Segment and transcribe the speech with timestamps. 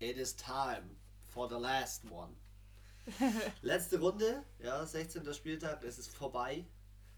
[0.00, 0.96] It is time
[1.28, 2.34] for the last one.
[3.62, 5.34] Letzte Runde, ja, 16.
[5.34, 6.64] Spieltag, es ist vorbei.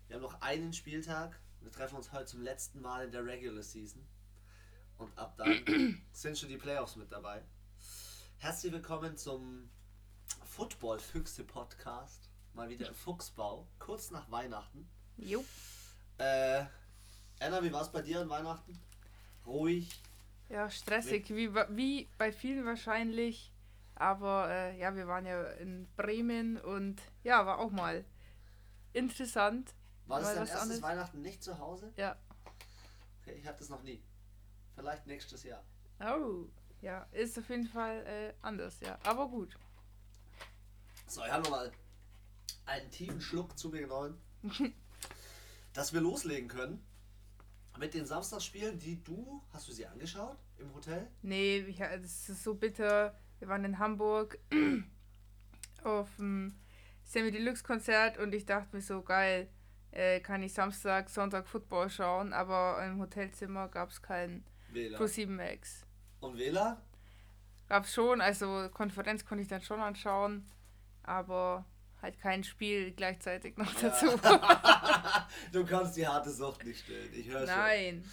[0.08, 1.38] Wir haben noch einen Spieltag.
[1.60, 4.04] Wir treffen uns heute zum letzten Mal in der Regular Season.
[4.98, 7.44] Und ab dann sind schon die Playoffs mit dabei.
[8.38, 9.70] Herzlich willkommen zum
[10.46, 12.30] Football-Füchse-Podcast.
[12.52, 14.88] Mal wieder im Fuchsbau, kurz nach Weihnachten.
[15.18, 15.44] Jo.
[16.18, 16.64] Äh,
[17.38, 18.76] Anna, wie war es bei dir an Weihnachten?
[19.46, 19.88] Ruhig?
[20.52, 23.50] Ja, stressig, wie, wie bei vielen wahrscheinlich.
[23.94, 28.04] Aber äh, ja, wir waren ja in Bremen und ja, war auch mal
[28.92, 29.74] interessant.
[30.04, 30.82] War das dein erstes anderes.
[30.82, 31.90] Weihnachten nicht zu Hause?
[31.96, 32.18] Ja.
[33.22, 34.02] Okay, ich hatte das noch nie.
[34.74, 35.64] Vielleicht nächstes Jahr.
[36.00, 36.44] Oh,
[36.82, 38.98] ja, ist auf jeden Fall äh, anders, ja.
[39.04, 39.56] Aber gut.
[41.06, 41.72] So, ich habe nochmal
[42.66, 44.20] einen tiefen Schluck zu mir genommen,
[45.72, 46.84] dass wir loslegen können
[47.78, 51.08] mit den Samstagsspielen, die du, hast du sie angeschaut im Hotel?
[51.22, 53.14] Nee, ich, das ist so bitter.
[53.38, 54.38] Wir waren in Hamburg
[55.84, 56.54] auf dem
[57.04, 59.48] Sammy Deluxe Konzert und ich dachte mir so, geil,
[59.90, 64.44] äh, kann ich Samstag, Sonntag Football schauen, aber im Hotelzimmer gab es keinen.
[64.96, 65.84] Pro 7 Max.
[66.20, 66.78] Und WLAN?
[67.68, 70.46] Gab es schon, also Konferenz konnte ich dann schon anschauen,
[71.02, 71.66] aber
[72.00, 74.06] halt kein Spiel gleichzeitig noch dazu.
[75.52, 77.12] du kannst die harte Sucht nicht stillen.
[77.14, 77.56] Ich höre schon.
[77.56, 78.04] Nein.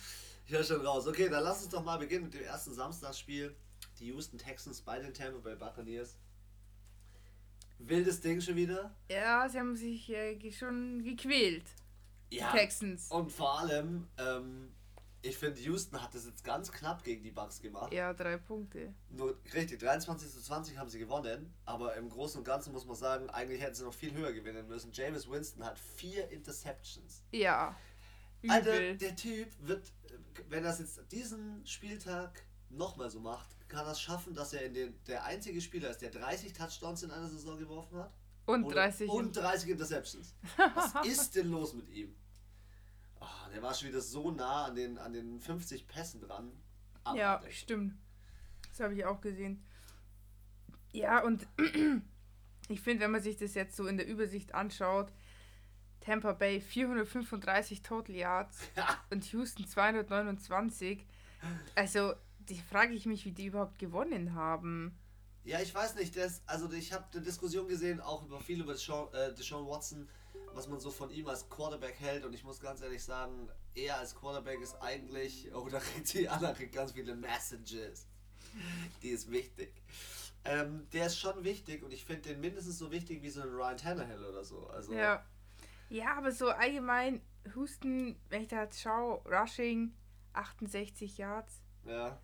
[0.45, 1.07] Ich höre schon raus.
[1.07, 3.55] Okay, dann lass uns doch mal beginnen mit dem ersten Samstagsspiel.
[3.99, 6.15] Die Houston Texans bei den Tampa Bay Buccaneers.
[7.79, 8.93] Wildes Ding schon wieder.
[9.09, 11.63] Ja, sie haben sich äh, schon gequält,
[12.31, 13.09] die Texans.
[13.09, 14.71] Und vor allem, ähm,
[15.21, 17.93] ich finde, Houston hat das jetzt ganz knapp gegen die Bucks gemacht.
[17.93, 18.93] Ja, drei Punkte.
[19.09, 22.95] Nur richtig, 23 zu 20 haben sie gewonnen, aber im Großen und Ganzen muss man
[22.95, 24.91] sagen, eigentlich hätten sie noch viel höher gewinnen müssen.
[24.93, 27.23] James Winston hat vier Interceptions.
[27.31, 27.75] Ja.
[28.47, 28.97] Alter, Übel.
[28.97, 29.91] der Typ wird,
[30.47, 34.73] wenn er es jetzt diesen Spieltag nochmal so macht, kann es schaffen, dass er in
[34.73, 38.13] den, der einzige Spieler ist, der 30 Touchdowns in einer Saison geworfen hat.
[38.45, 39.09] Und Oder- 30.
[39.09, 40.33] Und 30 Interceptions.
[40.75, 42.15] Was ist denn los mit ihm?
[43.19, 46.51] Ah, der war schon wieder so nah an den, an den 50 Pässen dran.
[47.15, 47.59] Ja, Abartig.
[47.59, 47.95] stimmt.
[48.69, 49.63] Das habe ich auch gesehen.
[50.91, 51.47] Ja, und
[52.69, 55.11] ich finde, wenn man sich das jetzt so in der Übersicht anschaut,
[56.01, 58.59] Tampa Bay 435 Total Yards
[59.09, 61.05] und Houston 229.
[61.75, 64.97] Also, die frage ich mich, wie die überhaupt gewonnen haben.
[65.43, 68.73] Ja, ich weiß nicht, das, also ich habe eine Diskussion gesehen, auch über viel über
[68.73, 70.07] Deshaun, äh, Deshaun Watson,
[70.53, 73.97] was man so von ihm als Quarterback hält und ich muss ganz ehrlich sagen, er
[73.97, 78.07] als Quarterback ist eigentlich, oh, da kriegt die Anna kriegt ganz viele Messages.
[79.01, 79.73] Die ist wichtig.
[80.45, 83.49] Ähm, der ist schon wichtig und ich finde den mindestens so wichtig wie so ein
[83.49, 84.67] Ryan Tannehill oder so.
[84.67, 85.23] Also, Ja.
[85.89, 87.21] Ja, aber so allgemein,
[87.55, 89.93] Houston, wenn ich da jetzt schaue, Rushing
[90.33, 91.61] 68 Yards.
[91.85, 92.19] ja.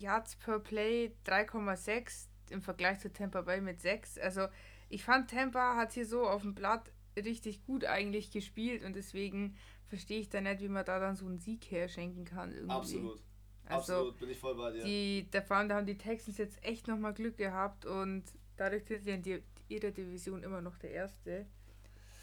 [0.00, 4.18] Yards per Play 3,6 im Vergleich zu Tampa Bay mit 6.
[4.18, 4.46] Also
[4.88, 6.92] ich fand Tampa hat hier so auf dem Blatt
[7.24, 9.56] richtig gut eigentlich gespielt und deswegen
[9.88, 12.72] verstehe ich da nicht, wie man da dann so einen Sieg herschenken kann irgendwie.
[12.74, 13.22] Absolut.
[13.66, 14.84] Also Absolut, bin ich voll bei dir.
[14.84, 18.24] die, da vor allem, da haben die Texans jetzt echt nochmal Glück gehabt und
[18.56, 21.46] dadurch sind sie in ihrer Division immer noch der Erste.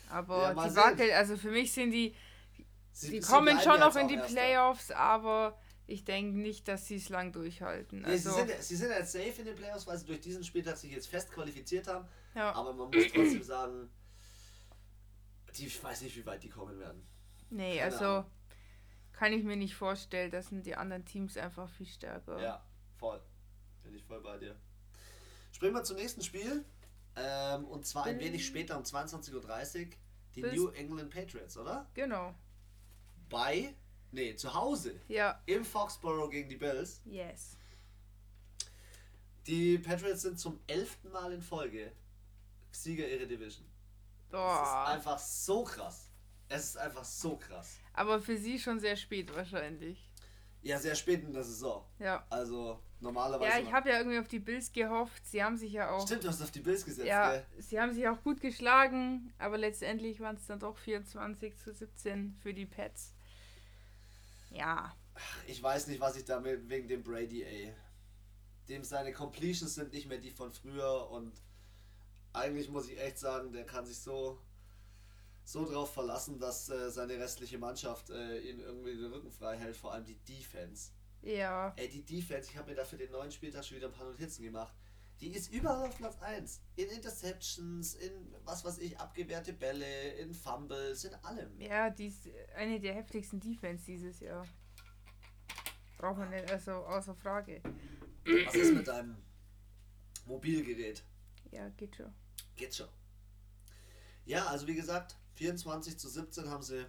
[0.09, 0.75] Aber Ja, die.
[0.75, 2.15] Wackel, also für mich sind die,
[2.91, 4.33] Sie- die sie kommen schon noch in die Erster.
[4.33, 7.99] Playoffs, aber ich denke nicht, dass sie es lang durchhalten.
[8.01, 10.43] Nee, sie, Also, sind, sie sind jetzt safe in den Playoffs, weil sie durch diesen
[10.43, 12.07] Spieltag sich jetzt fest qualifiziert haben.
[12.35, 12.53] ja.
[12.53, 13.89] Aber man muss trotzdem sagen,
[15.57, 17.05] die, ich weiß nicht, wie weit die kommen werden.
[17.49, 18.31] Nee, Keine also Ahnung.
[19.13, 22.41] kann ich mir nicht vorstellen, das sind die anderen Teams einfach viel stärker.
[22.41, 22.65] Ja,
[22.97, 23.21] voll.
[23.83, 24.55] Bin ich voll bei dir.
[25.51, 26.65] Springen wir zum nächsten Spiel.
[27.15, 29.91] Ähm, und zwar ein Bill- wenig später um 22.30 Uhr.
[30.35, 31.89] Die New England Patriots, oder?
[31.93, 32.35] Genau.
[33.29, 33.73] Bei,
[34.11, 34.99] nee, zu Hause.
[35.07, 35.41] Ja.
[35.45, 37.01] Im Foxborough gegen die Bills.
[37.05, 37.57] Yes.
[39.47, 41.91] Die Patriots sind zum elften Mal in Folge
[42.71, 43.65] Sieger ihrer Division.
[44.37, 46.09] Das ist einfach so krass.
[46.47, 47.77] Es ist einfach so krass.
[47.93, 50.09] Aber für sie schon sehr spät wahrscheinlich.
[50.61, 51.85] Ja, sehr spät in der Saison.
[51.99, 52.25] Ja.
[52.29, 53.51] Also normalerweise.
[53.51, 55.25] Ja, ich habe ja irgendwie auf die Bills gehofft.
[55.25, 56.05] Sie haben sich ja auch.
[56.05, 57.45] Stimmt, du hast auf die Bills gesetzt, Ja, gell?
[57.59, 62.35] sie haben sich auch gut geschlagen, aber letztendlich waren es dann doch 24 zu 17
[62.41, 63.13] für die Pets.
[64.49, 64.95] Ja,
[65.47, 67.73] Ich weiß nicht, was ich damit wegen dem Brady, ey.
[68.67, 71.33] Dem seine Completions sind nicht mehr die von früher und
[72.35, 74.39] eigentlich muss ich echt sagen, der kann sich so
[75.47, 79.77] so drauf verlassen, dass äh, seine restliche Mannschaft äh, ihn irgendwie den Rücken frei hält,
[79.77, 80.91] vor allem die Defense.
[81.21, 84.07] ja, Ey, die Defense, ich habe mir dafür den neuen Spieltag schon wieder ein paar
[84.07, 84.75] Notizen gemacht.
[85.21, 86.61] Die ist überall auf Platz 1.
[86.75, 91.61] In Interceptions, in was weiß ich, abgewehrte Bälle, in Fumbles, in allem.
[91.61, 94.45] ja, die ist eine der heftigsten Defense dieses Jahr.
[95.99, 97.61] Braucht man nicht, also außer Frage.
[98.45, 99.15] Was ist mit deinem
[100.25, 101.03] Mobilgerät?
[101.51, 102.13] Ja, geht schon.
[102.55, 102.89] Geht schon.
[104.25, 106.85] Ja, also wie gesagt, 24 zu 17 haben sie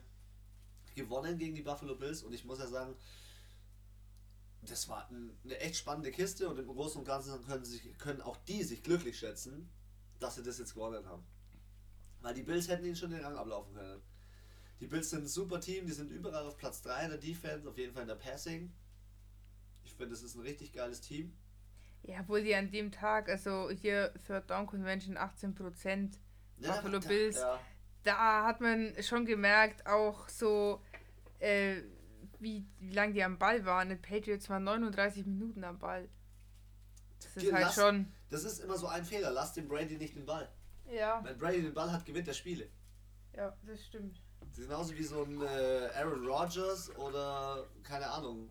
[0.95, 2.97] gewonnen gegen die Buffalo Bills und ich muss ja sagen,
[4.63, 8.21] das war ein, eine echt spannende Kiste und im Großen und Ganzen können, sich, können
[8.21, 9.69] auch die sich glücklich schätzen,
[10.19, 11.25] dass sie das jetzt gewonnen haben.
[12.21, 14.03] Weil die Bills hätten ihnen schon den Rang ablaufen können.
[14.81, 17.69] Die Bills sind ein super Team, die sind überall auf Platz 3 in der Defense,
[17.69, 18.73] auf jeden Fall in der Passing.
[19.85, 21.37] Ich finde, das ist ein richtig geiles Team.
[22.07, 26.19] Ja, obwohl die an dem Tag, also hier Third Down Convention 18%,
[26.59, 27.37] Ja, Buffalo da- Bills.
[27.37, 27.59] Ja,
[28.05, 30.81] da hat man schon gemerkt, auch so,
[31.41, 31.83] äh,
[32.39, 33.89] wie, wie lange die am Ball waren.
[33.89, 36.09] Die Patriots waren 39 Minuten am Ball.
[37.19, 38.13] Das ist Ge- halt lass- schon.
[38.29, 39.31] das ist immer so ein Fehler.
[39.33, 40.49] Lass dem Brady nicht den Ball.
[40.89, 42.69] Ja, Wenn Brady den Ball hat, gewinnt er Spiele.
[43.35, 44.23] ja, das stimmt.
[44.41, 48.49] Das ist genauso wie so ein äh, Aaron Rodgers oder, keine Ahnung,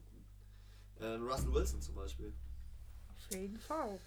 [0.99, 2.33] äh, Russell Wilson zum Beispiel.
[3.25, 3.99] Auf jeden Fall.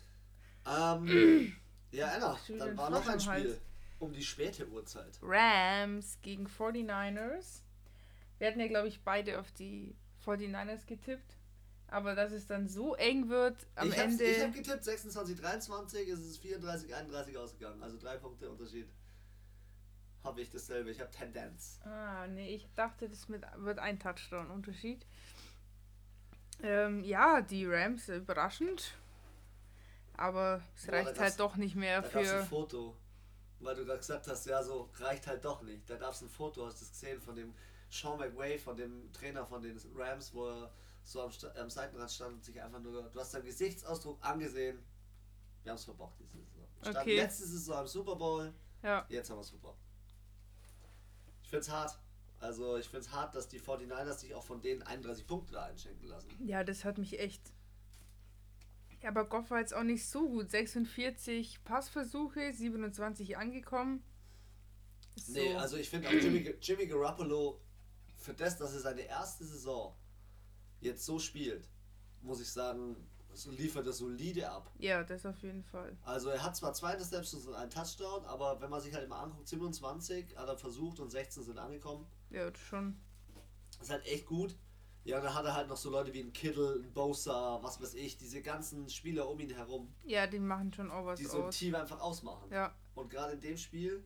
[0.67, 1.57] Ähm,
[1.93, 3.61] ja, Schön dann war noch ein im Spiel
[3.99, 5.19] um die späte Uhrzeit.
[5.23, 7.63] Rams gegen 49ers.
[8.39, 11.37] Wir hatten ja, glaube ich, beide auf die 49ers getippt.
[11.91, 14.25] Aber dass es dann so eng wird am ich Ende.
[14.25, 17.83] Ich habe getippt 26, 23, es ist 34, 31 ausgegangen.
[17.83, 18.89] Also drei Punkte Unterschied.
[20.23, 20.91] Habe ich dasselbe.
[20.91, 21.81] Ich habe Tendenz.
[21.85, 25.07] Ah, nee, ich dachte, das mit, wird ein Touchdown-Unterschied.
[26.63, 28.95] Ähm, ja, die Rams, überraschend.
[30.19, 32.45] Aber es Ja, reicht da halt gab's- doch nicht mehr Da es ein für.
[32.45, 32.97] Foto,
[33.61, 35.89] weil du gerade gesagt hast, ja, so reicht halt doch nicht.
[35.89, 37.55] Da gab es ein Foto, hast du es gesehen, von dem
[37.91, 40.71] Sean McWay, von dem Trainer von den Rams, wo er
[41.05, 44.79] so am, am Seitenrand stand und sich einfach nur, du hast seinen Gesichtsausdruck angesehen.
[45.63, 46.67] Wir haben es verbockt diese Saison.
[46.77, 47.17] Wir standen Okay.
[47.17, 49.81] letzte Saison im Super Bowl, Ja, jetzt haben wir es verbockt.
[51.43, 51.99] Ich finde es hart.
[52.41, 55.65] Also ich finde es hart, dass die 49ers sich auch von denen 31 Punkte da
[55.65, 56.29] einschenken lassen.
[56.47, 57.43] ja, das hat mich echt.
[59.03, 60.51] Ja, aber Goff war jetzt auch nicht so gut.
[60.51, 64.03] 46 Passversuche, 27 angekommen.
[65.17, 67.61] Ist Nee, so- also ich finde auch Jimmy, Jimmy Garoppolo,
[68.17, 69.95] für das, dass er seine erste Saison
[70.81, 71.69] jetzt so spielt,
[72.23, 72.97] muss ich sagen,
[73.33, 74.73] so liefert er solide ab.
[74.79, 75.97] Ja, das auf jeden Fall.
[76.03, 79.21] Also er hat zwar zwei Interceptions und einen Touchdown, aber wenn man sich halt immer
[79.21, 82.07] anguckt, 27 hat er versucht und 16 sind angekommen.
[82.31, 82.97] Ja, das schon.
[83.79, 84.57] Das ist halt echt gut.
[85.09, 87.95] Ja, dann hat er halt noch so Leute wie ein Kittle, ein Bosa, was weiß
[87.95, 91.39] ich, diese ganzen Spieler um ihn herum, Ja, die machen schon auch was die so
[91.39, 91.57] ein aus.
[91.57, 92.51] Team einfach ausmachen.
[92.53, 92.75] Ja.
[92.95, 94.05] Und gerade in dem Spiel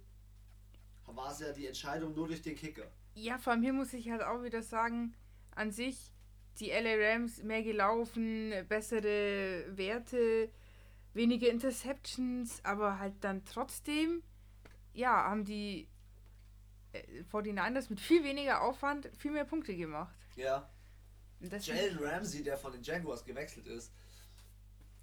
[1.06, 2.86] war es ja die Entscheidung nur durch den Kicker.
[3.14, 5.12] Ja, vor allem hier muss ich halt auch wieder sagen,
[5.56, 6.12] an sich,
[6.60, 10.50] die LA Rams mehr gelaufen, bessere Werte,
[11.14, 14.22] weniger Interceptions, aber halt dann trotzdem,
[14.94, 15.88] ja, haben die
[16.92, 20.16] äh, 49ers mit viel weniger Aufwand viel mehr Punkte gemacht.
[20.36, 20.70] Ja.
[21.50, 23.92] Jalen Ramsey, der von den Jaguars gewechselt ist,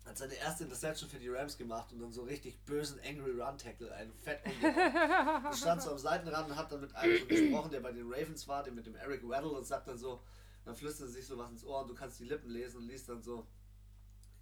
[0.06, 3.58] hat seine erste Interception für die Rams gemacht und dann so richtig bösen Angry Run
[3.58, 5.46] Tackle, einen fett umgehauen.
[5.46, 8.12] Und stand so am Seitenrand und hat dann mit einem so gesprochen, der bei den
[8.12, 10.22] Ravens war, dem mit dem Eric Weddle und sagt dann so,
[10.66, 12.88] dann flüstert er sich so was ins Ohr und du kannst die Lippen lesen und
[12.88, 13.48] liest dann so,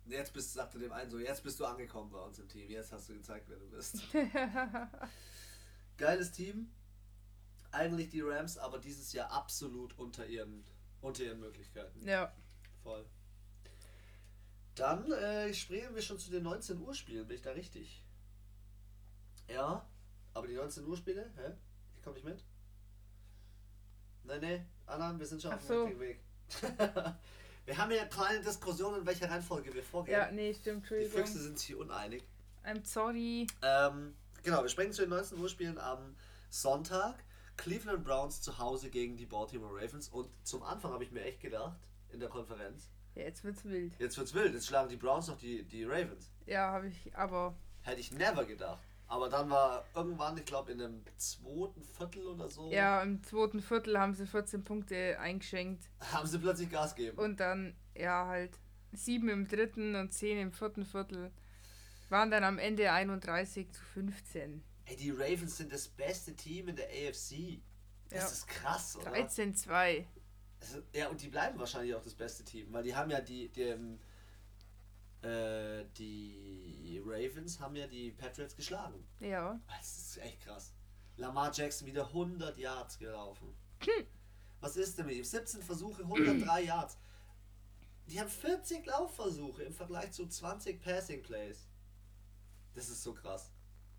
[0.05, 2.91] jetzt bist, sagte dem einen so, jetzt bist du angekommen bei uns im Team, jetzt
[2.91, 4.01] hast du gezeigt, wer du bist.
[5.97, 6.71] Geiles Team.
[7.71, 10.63] Eigentlich die Rams, aber dieses Jahr absolut unter ihren,
[11.01, 12.05] unter ihren Möglichkeiten.
[12.07, 12.33] ja,
[12.83, 13.05] Voll.
[14.75, 17.27] Dann äh, springen wir schon zu den 19 Uhr Spielen.
[17.27, 18.03] Bin ich da richtig?
[19.49, 19.85] Ja,
[20.33, 21.31] aber die 19 Uhr Spiele?
[21.35, 21.53] Hä?
[21.97, 22.43] Ich komme nicht mit?
[24.23, 25.83] Nein, nee, Anna, wir sind schon Ach auf dem so.
[25.85, 26.19] richtigen Weg.
[27.65, 30.17] wir haben ja eine kleine Diskussion, in welcher Reihenfolge wir vorgehen.
[30.19, 31.25] ja, nee, stimmt, die Entschuldigung.
[31.25, 32.23] Füchse sind sich hier uneinig.
[32.63, 33.47] I'm sorry.
[33.63, 36.15] Ähm, genau, wir springen zu den 19 Uhr Spielen am
[36.49, 37.23] Sonntag.
[37.57, 40.09] Cleveland Browns zu Hause gegen die Baltimore Ravens.
[40.09, 41.77] Und zum Anfang habe ich mir echt gedacht,
[42.09, 43.93] in der Konferenz, Ja, jetzt wird's wild.
[43.99, 46.31] Jetzt wird's wild, jetzt schlagen die Browns noch die, die Ravens.
[46.45, 48.83] Ja, habe ich, aber Hätte ich never gedacht.
[49.07, 53.61] Aber dann war irgendwann, ich glaube in einem zweiten Viertel oder so, ja, im zweiten
[53.61, 55.89] Viertel haben sie 14 Punkte eingeschenkt.
[56.11, 57.17] haben sie plötzlich Gas gegeben.
[57.17, 58.59] Und dann, ja, halt
[58.91, 61.31] sieben im dritten und zehn im vierten Viertel.
[62.09, 64.63] Waren dann am Ende 31 zu 15.
[64.87, 67.61] Ey, die Ravens sind das beste Team in der AFC.
[68.09, 68.27] Das Ja.
[68.27, 69.11] ist krass, oder?
[69.11, 70.05] 13-2.
[70.61, 73.49] Also, ja, und die bleiben wahrscheinlich auch das beste Team, weil die haben ja die,
[73.49, 73.99] die, ähm,
[75.21, 79.05] äh, die Ravens haben ja die Patriots geschlagen.
[79.19, 79.59] Ja.
[79.67, 80.73] Das ist echt krass.
[81.17, 83.53] Lamar Jackson wieder 100 Yards gelaufen.
[84.61, 85.23] Was ist denn mit ihm?
[85.23, 86.97] 17 Versuche, 103 Yards.
[88.07, 91.67] Die haben 40 Laufversuche im Vergleich zu 20 Passing Plays.
[92.73, 93.51] Das ist so krass.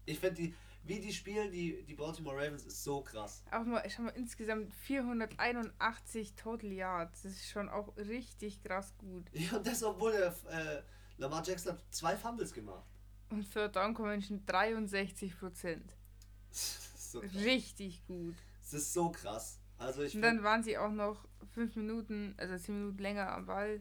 [0.06, 0.54] Ich finde die,
[0.84, 3.42] wie die spielen, die, die Baltimore Ravens, ist so krass.
[3.50, 7.22] Auch mal, ich habe mal insgesamt 481 Total Yards.
[7.22, 9.26] Das ist schon auch richtig krass gut.
[9.32, 10.82] Ja, und das, obwohl der, äh,
[11.18, 12.86] Lamar Jackson hat zwei Fumbles gemacht.
[13.30, 15.96] Und Third Down Convention 63 Prozent.
[16.50, 18.36] so Richtig gut.
[18.62, 19.58] Das ist so krass.
[19.78, 23.46] Also ich Und dann waren sie auch noch fünf Minuten, also zehn Minuten länger am
[23.46, 23.80] Ball.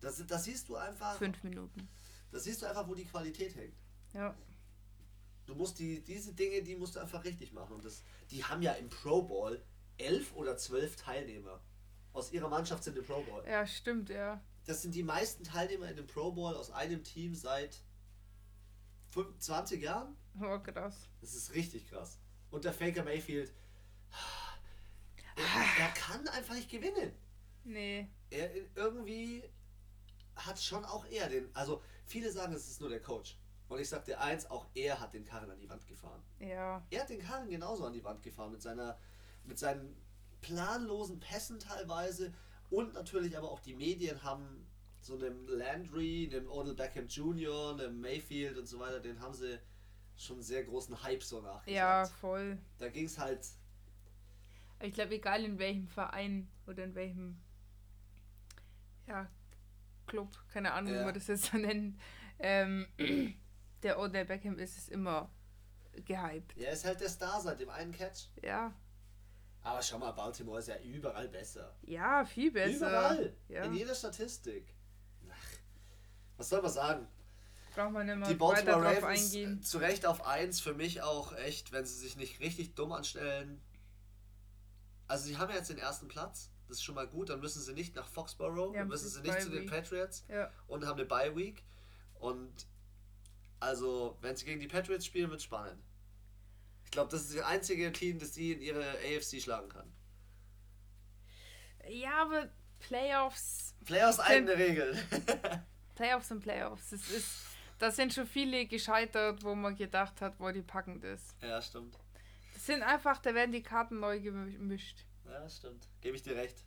[0.00, 1.16] das, das siehst du einfach.
[1.16, 1.88] Fünf Minuten.
[2.30, 3.74] Das siehst du einfach, wo die Qualität hängt.
[4.14, 4.34] Ja.
[5.46, 7.74] Du musst die, diese Dinge, die musst du einfach richtig machen.
[7.74, 9.62] Und das, die haben ja im Pro Bowl
[9.98, 11.60] elf oder zwölf Teilnehmer.
[12.12, 13.42] Aus ihrer Mannschaft sind im Pro Bowl.
[13.46, 14.42] Ja, stimmt, ja.
[14.66, 17.82] Das sind die meisten Teilnehmer in dem Pro Bowl aus einem Team seit
[19.10, 20.16] 25 Jahren.
[20.40, 21.08] Oh, krass.
[21.20, 22.18] Das ist richtig krass.
[22.50, 23.52] Und der Faker Mayfield,
[25.36, 27.12] er, er kann einfach nicht gewinnen.
[27.64, 28.08] Nee.
[28.30, 29.42] Er irgendwie
[30.36, 31.54] hat schon auch er den.
[31.54, 33.38] Also viele sagen, es ist nur der Coach.
[33.72, 36.22] Und ich sag dir eins, auch er hat den Karren an die Wand gefahren.
[36.38, 36.84] Ja.
[36.90, 38.98] Er hat den Karren genauso an die Wand gefahren mit seiner,
[39.44, 39.96] mit seinen
[40.42, 42.32] planlosen Pässen teilweise
[42.70, 44.66] und natürlich aber auch die Medien haben
[45.00, 49.58] so einem Landry, einem Odell Beckham Jr., einem Mayfield und so weiter, den haben sie
[50.16, 51.68] schon sehr großen Hype so nachgesagt.
[51.68, 52.58] Ja, voll.
[52.78, 53.46] Da ging es halt,
[54.80, 57.40] Ich glaube, egal in welchem Verein oder in welchem
[59.08, 59.28] ja,
[60.06, 61.04] Club, keine Ahnung, wie Ja.
[61.04, 61.98] man das jetzt so nennt,
[62.38, 62.86] ähm,
[63.82, 65.30] der Odell Beckham ist es immer
[66.06, 66.56] gehypt.
[66.56, 68.28] er ist halt der Star seit dem einen Catch.
[68.42, 68.72] Ja.
[69.62, 71.76] Aber schau mal, Baltimore ist ja überall besser.
[71.82, 72.88] Ja, viel besser.
[72.88, 73.36] Überall.
[73.48, 73.64] Ja.
[73.64, 74.74] In jeder Statistik.
[75.30, 75.36] Ach,
[76.36, 77.06] was soll man sagen?
[77.74, 79.62] Braucht man immer Die Baltimore Ravens eingehen.
[79.62, 83.62] zu Recht auf 1, für mich auch echt, wenn sie sich nicht richtig dumm anstellen.
[85.08, 87.60] Also sie haben ja jetzt den ersten Platz, das ist schon mal gut, dann müssen
[87.62, 89.66] sie nicht nach Foxborough, Ja, dann müssen sie ist nicht zu den.
[89.68, 90.50] Patriots Ja.
[90.66, 91.64] und haben eine Bye Week.
[92.14, 92.66] Und
[93.62, 95.80] also, wenn sie gegen die Patriots spielen, wird spannend.
[96.84, 99.90] Ich glaube, das ist das einzige Team, das sie in ihre AFC schlagen kann.
[101.88, 102.50] ja, aber
[102.80, 104.98] Playoffs, Playoffs eigene Regeln.
[105.94, 106.90] Playoffs sind Playoffs.
[106.90, 107.28] Das ist,
[107.78, 111.36] da sind schon viele gescheitert, wo man gedacht hat, wo die packen das.
[111.40, 111.96] ja, stimmt.
[112.54, 115.04] Das sind einfach, da werden die Karten neu gemischt.
[115.24, 115.88] Ja, stimmt.
[116.00, 116.64] Gebe ich dir recht.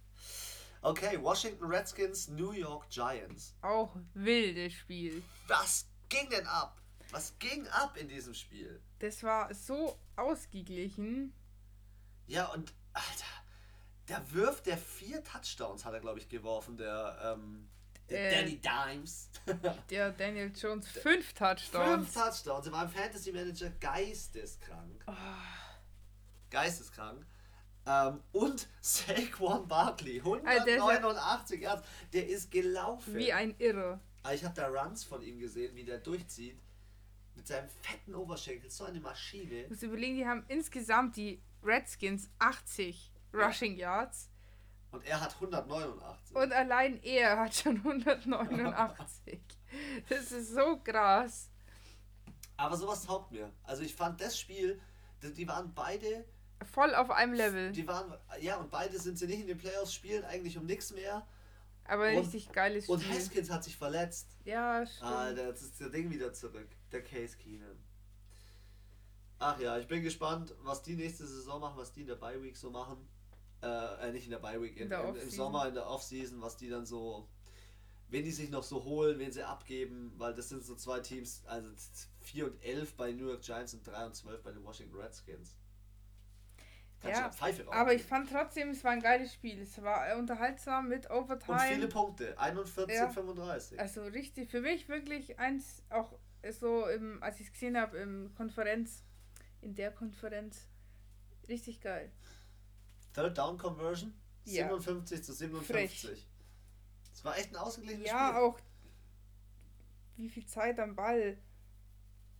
[0.81, 3.53] Okay, Washington Redskins, New York Giants.
[3.61, 5.23] Auch wildes Spiel.
[5.47, 6.81] Was ging denn ab?
[7.11, 8.81] Was ging ab in diesem Spiel?
[8.99, 11.33] Das war so ausgeglichen.
[12.27, 13.25] Ja, und Alter,
[14.07, 17.69] der wirft der vier Touchdowns hat er, glaube ich, geworfen, der, ähm,
[18.09, 19.29] der Äh, Danny Dimes.
[19.89, 22.13] Der Daniel Jones fünf Fünf Touchdowns.
[22.13, 22.67] Touchdowns.
[22.67, 25.03] Er war im Fantasy Manager geisteskrank.
[25.07, 25.13] Oh.
[26.49, 27.25] Geisteskrank.
[27.87, 31.87] Ähm, und Saquon Barkley, Alter, der ist ja- 189 Yards.
[32.13, 33.15] Der ist gelaufen.
[33.15, 33.99] Wie ein Irre.
[34.23, 36.59] Aber ich habe da Runs von ihm gesehen, wie der durchzieht.
[37.35, 39.63] Mit seinem fetten Oberschenkel, so eine Maschine.
[39.63, 44.29] Du musst überlegen, die haben insgesamt die Redskins 80 Rushing Yards
[44.91, 46.35] Und er hat 189.
[46.35, 49.39] und allein er hat schon 189.
[50.07, 51.49] Das ist so krass.
[52.55, 53.51] Aber sowas taugt mir.
[53.63, 54.79] Also ich fand das Spiel,
[55.21, 56.23] die waren beide,
[56.71, 57.73] Voll auf einem Level.
[57.73, 60.91] die waren, ja und beide sind sie nicht in den Playoffs, spielen eigentlich um nichts
[60.93, 61.27] mehr.
[61.83, 63.15] Aber und- richtig geiles Und Spiel.
[63.17, 64.29] Haskins hat sich verletzt.
[64.45, 65.11] Ja, stimmt.
[65.11, 66.69] Alter, jetzt ist der Ding wieder zurück.
[66.95, 67.77] Der Case Keenan.
[69.39, 72.41] Ach ja, ich bin gespannt, was die nächste Saison machen, was die in der Bye
[72.41, 72.97] Week so machen.
[73.61, 75.29] Äh, äh nicht in der Bye Week, in, In der im, im.
[75.29, 77.27] Sommer, in der Offseason, was die dann so,
[78.07, 81.43] wen die sich noch so holen, wen sie abgeben, weil das sind so zwei Teams,
[81.47, 81.69] also
[82.21, 85.57] 4 und 11 bei New York Giants und 3 und 12 bei den Washington Redskins.
[87.01, 87.71] Kannst Ja, Pfeife.
[87.71, 89.61] Aber ich fand trotzdem, es war ein geiles Spiel.
[89.61, 91.87] Es war unterhaltsam mit Und viele Overtime.
[91.87, 93.09] Punkte, 41, Ja.
[93.09, 93.79] 35.
[93.79, 96.17] Also richtig, für mich wirklich eins, auch
[96.53, 99.03] so, im, als ich es gesehen habe, im Konferenz,
[99.61, 100.67] in der Konferenz,
[101.47, 102.11] richtig geil.
[103.13, 104.13] Third Down Conversion,
[104.45, 104.67] Ja.
[104.67, 106.27] 57 zu 57.
[107.13, 108.41] Es war echt ein ausgeglichenes Ja, Spiel.
[108.41, 108.59] auch
[110.17, 111.37] wie viel Zeit am Ball?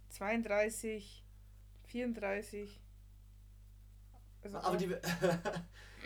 [0.10, 1.24] 32,
[1.88, 2.82] 34.
[4.44, 4.96] Also Aber die,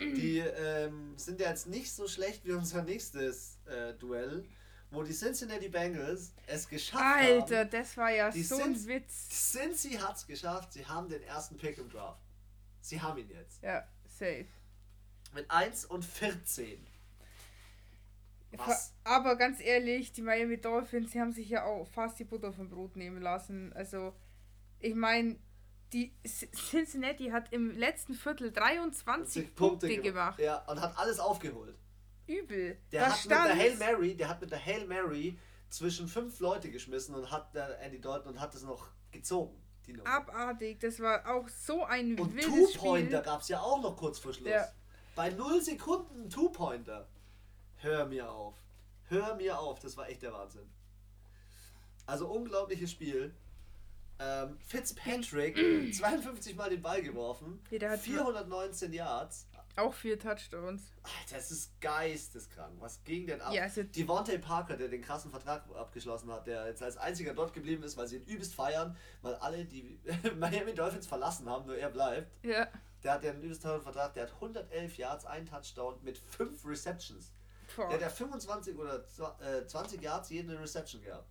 [0.00, 4.44] die ähm, sind ja jetzt nicht so schlecht wie unser nächstes äh, Duell,
[4.90, 7.70] wo die Cincinnati Bengals es geschafft Alter, haben.
[7.70, 9.28] das war ja Die so ein sind- Witz.
[9.52, 12.20] Cincy hat es geschafft, sie haben den ersten Pick im Draft.
[12.80, 13.62] Sie haben ihn jetzt.
[13.62, 14.46] Ja, safe.
[15.32, 16.84] Mit 1 und 14.
[18.56, 18.92] Was?
[19.04, 22.68] Aber ganz ehrlich, die Miami Dolphins, die haben sich ja auch fast die Butter vom
[22.68, 23.72] Brot nehmen lassen.
[23.74, 24.12] Also,
[24.80, 25.36] ich meine,
[25.92, 30.38] die Cincinnati hat im letzten Viertel 23 Punkte, gema- gemacht.
[30.40, 31.76] Ja, und hat alles aufgeholt.
[32.30, 32.78] Übel.
[32.92, 36.08] Der da hat mit der Hail stand Mary, der hat mit der Hail Mary zwischen
[36.08, 39.56] fünf Leute geschmissen und hat der Andy Dalton und hat es noch gezogen.
[40.04, 40.78] Abartig.
[40.80, 44.32] Das war auch so ein Und wildes Two-Pointer gab es ja auch noch kurz vor
[44.32, 44.50] Schluss.
[44.50, 44.68] Ja.
[45.16, 47.08] Bei 0 Sekunden Two-Pointer.
[47.78, 48.54] Hör mir auf.
[49.08, 50.70] Hör mir auf, das war echt der Wahnsinn.
[52.06, 53.34] Also unglaubliches Spiel.
[54.20, 55.56] Ähm, Fitzpatrick
[55.94, 59.48] 52 Mal den Ball geworfen, Ja, der hat 419 Yards.
[59.76, 60.90] Auch vier Touchdowns.
[61.02, 62.74] Alter, das ist geisteskrank.
[62.80, 63.52] Was ging denn ab?
[63.54, 67.52] Ja, also- Devontae Parker, der den krassen Vertrag abgeschlossen hat, der jetzt als einziger dort
[67.52, 69.98] geblieben ist, weil sie ihn übelst feiern, weil alle die
[70.38, 72.32] Miami Dolphins verlassen haben, nur er bleibt.
[72.44, 72.68] Ja.
[73.02, 76.66] Der hat ja einen übelst tollen Vertrag, der hat 111 Yards, ein Touchdown mit 5
[76.66, 77.32] Receptions.
[77.76, 81.28] Boah, Der hat ja 25 oder zwa- äh, 20 Yards jede Reception gehabt.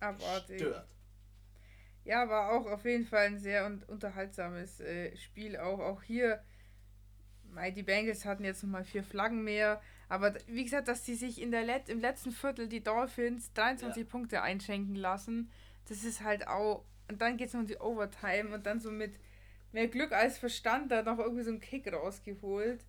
[0.00, 0.60] abartig.
[0.60, 0.86] Stört.
[2.04, 5.56] Ja, war auch auf jeden Fall ein sehr un unterhaltsames äh, Spiel.
[5.56, 6.42] Auch, auch hier,
[7.74, 9.80] die Bengals hatten jetzt nochmal vier Flaggen mehr.
[10.08, 14.02] Aber wie gesagt, dass die sich in der Let im letzten Viertel die Dolphins 23
[14.04, 14.08] Ja.
[14.10, 15.50] Punkte einschenken lassen,
[15.88, 16.84] das ist halt auch.
[17.08, 19.18] Und dann geht es noch um die Overtime und dann so mit
[19.72, 22.84] mehr Glück als Verstand da noch irgendwie so einen Kick rausgeholt.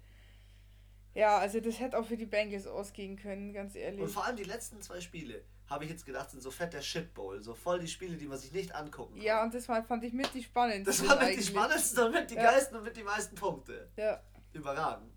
[1.15, 4.01] Ja, also das hätte auch für die Bengals ausgehen können, ganz ehrlich.
[4.01, 6.81] Und vor allem die letzten zwei Spiele, habe ich jetzt gedacht, sind so fett der
[6.81, 7.41] Shitbowl.
[7.41, 9.23] So voll die Spiele, die man sich nicht angucken kann.
[9.23, 10.85] Ja, und das war, fand ich mit die spannendsten.
[10.85, 11.47] Das war mit die eigentlich.
[11.47, 12.43] spannendsten und mit die Ja.
[12.51, 13.89] geilsten und mit die meisten Punkte.
[13.95, 14.21] Ja.
[14.53, 15.11] Überragend.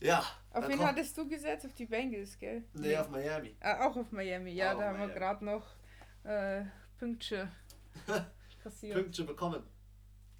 [0.00, 0.22] Ja.
[0.50, 1.64] Auf wen hattest du gesetzt?
[1.66, 2.64] Auf die Bengals, gell?
[2.74, 3.56] Nee, auf Miami.
[3.60, 4.52] Ah, auch auf Miami.
[4.52, 5.14] Ja, Auch da haben wir Miami.
[5.18, 5.66] gerade noch
[6.24, 6.64] äh,
[6.98, 7.50] Pünktchen
[8.62, 8.94] passiert.
[8.94, 9.62] Pünktchen bekommen.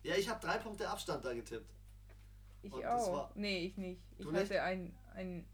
[0.02, 1.72] Ja, ich habe drei Punkte Abstand da getippt.
[2.62, 3.12] Ich Und das auch.
[3.14, 4.02] war- Nee, ich nicht.
[4.18, 4.42] Ich Du nicht?
[4.42, 5.46] hatte ein, ein.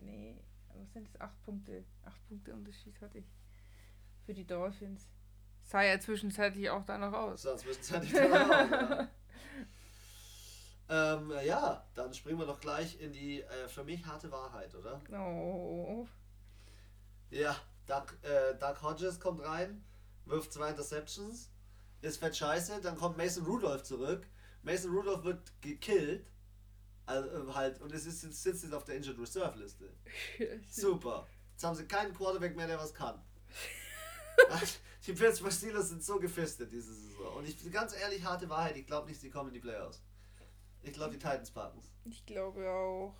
[0.00, 0.36] Nee,
[0.74, 1.20] was sind das?
[1.20, 1.84] Acht Punkte.
[2.04, 3.26] Acht Punkte Unterschied hatte ich.
[4.24, 5.08] Für die Dolphins.
[5.62, 7.42] Sah ja zwischenzeitlich auch danach aus.
[7.42, 9.08] So, zwischenzeitlich dann auch, ja.
[10.88, 15.00] Ähm, ja, dann springen wir doch gleich in die äh, für mich harte Wahrheit, oder?
[15.12, 16.06] Oh.
[17.30, 19.84] Ja, Doug, äh, Doug Hodges kommt rein,
[20.26, 21.50] wirft zwei Interceptions,
[22.02, 24.26] ist fett scheiße, dann kommt Mason Rudolph zurück.
[24.62, 26.26] Mason Rudolph wird gekillt.
[27.04, 29.92] Also äh, halt, und es ist, sitzt jetzt auf der Injured Reserve Liste.
[30.70, 31.26] Super.
[31.52, 33.20] Jetzt haben sie keinen Quarterback mehr, der was kann.
[35.06, 37.36] die Pittsburgh Steelers sind so gefistet diese Saison.
[37.36, 40.02] Und ich ganz ehrlich, harte Wahrheit, ich glaube nicht, sie kommen in die Playoffs.
[40.86, 43.14] Ich glaube, die Titans packen Ich glaube auch.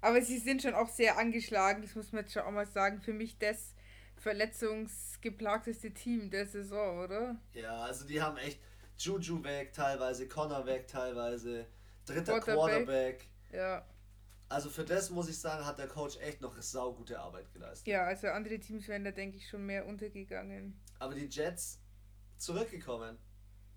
[0.00, 3.00] Aber sie sind schon auch sehr angeschlagen, das muss man jetzt schon auch mal sagen.
[3.00, 3.74] Für mich das
[4.16, 7.36] verletzungsgeplagteste Team der Saison, oder?
[7.52, 8.58] Ja, also die haben echt
[8.98, 11.66] Juju weg teilweise, Connor weg teilweise,
[12.06, 13.18] dritter Quarterback.
[13.18, 13.28] Quarterback.
[13.52, 13.86] Ja.
[14.48, 17.86] Also für das muss ich sagen, hat der Coach echt noch saugute Arbeit geleistet.
[17.86, 20.80] Ja, also andere Teams wären da, denke ich, schon mehr untergegangen.
[20.98, 21.80] Aber die Jets
[22.38, 23.18] zurückgekommen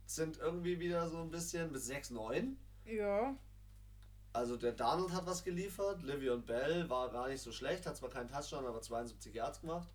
[0.06, 2.56] sind irgendwie wieder so ein bisschen bis 6-9.
[2.88, 3.36] Ja.
[4.34, 8.10] Also der Donald hat was geliefert, Livion Bell war gar nicht so schlecht, hat zwar
[8.10, 9.88] keinen Touchdown, aber 72 Yards gemacht.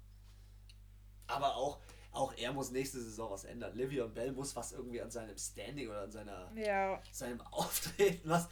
[1.29, 1.79] Aber auch,
[2.11, 3.75] auch er muss nächste Saison was ändern.
[3.77, 7.01] Livion Bell muss was irgendwie an seinem Standing oder an seiner, Ja.
[7.13, 8.49] seinem Auftreten, was.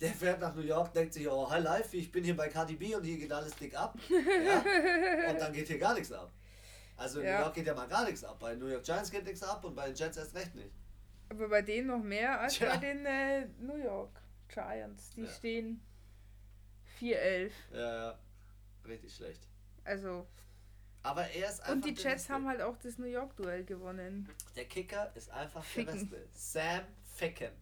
[0.00, 2.94] Der fährt nach New York, denkt sich, oh, hi life, ich bin hier bei KDB
[2.96, 3.98] und hier geht alles dick ab.
[4.10, 5.30] Ja?
[5.30, 6.30] Und dann geht hier gar nichts ab.
[6.98, 7.38] Also in Ja.
[7.38, 8.38] New York geht ja mal gar nichts ab.
[8.38, 10.70] Bei New York Giants geht nichts ab und bei den Jets erst recht nicht.
[11.28, 12.70] Aber bei denen noch mehr als Tja.
[12.70, 15.10] bei den äh, New York Giants.
[15.10, 15.30] Die Ja.
[15.30, 15.80] stehen
[17.00, 17.50] 4-11.
[17.72, 17.78] Ja,
[18.10, 18.18] ja.
[18.86, 19.40] Richtig schlecht.
[19.84, 20.26] Also.
[21.02, 21.72] Aber er ist einfach.
[21.72, 24.28] Und die Jets haben halt auch das New York-Duell gewonnen.
[24.56, 26.08] Der Kicker ist einfach Ficken.
[26.10, 26.28] der Beste.
[26.32, 26.84] Sam
[27.14, 27.52] Ficken.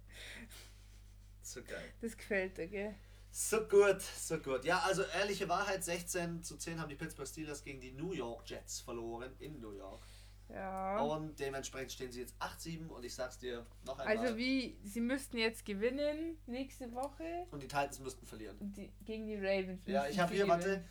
[1.42, 1.92] So geil.
[2.00, 2.94] Das gefällt dir, gell?
[3.30, 4.64] So gut, so gut.
[4.64, 8.48] Ja, also ehrliche Wahrheit, 16 zu 10 haben die Pittsburgh Steelers gegen die New York
[8.48, 10.00] Jets verloren in New York.
[10.48, 11.00] Ja.
[11.00, 14.18] Und dementsprechend stehen sie jetzt 8-7 und ich sag's dir noch einmal.
[14.18, 18.56] Also wie, sie müssten jetzt gewinnen nächste Woche und die Titans müssten verlieren.
[18.58, 19.80] und die, gegen die Ravens.
[19.86, 20.60] Ja, ich habe hier, gewinnen.
[20.60, 20.84] warte,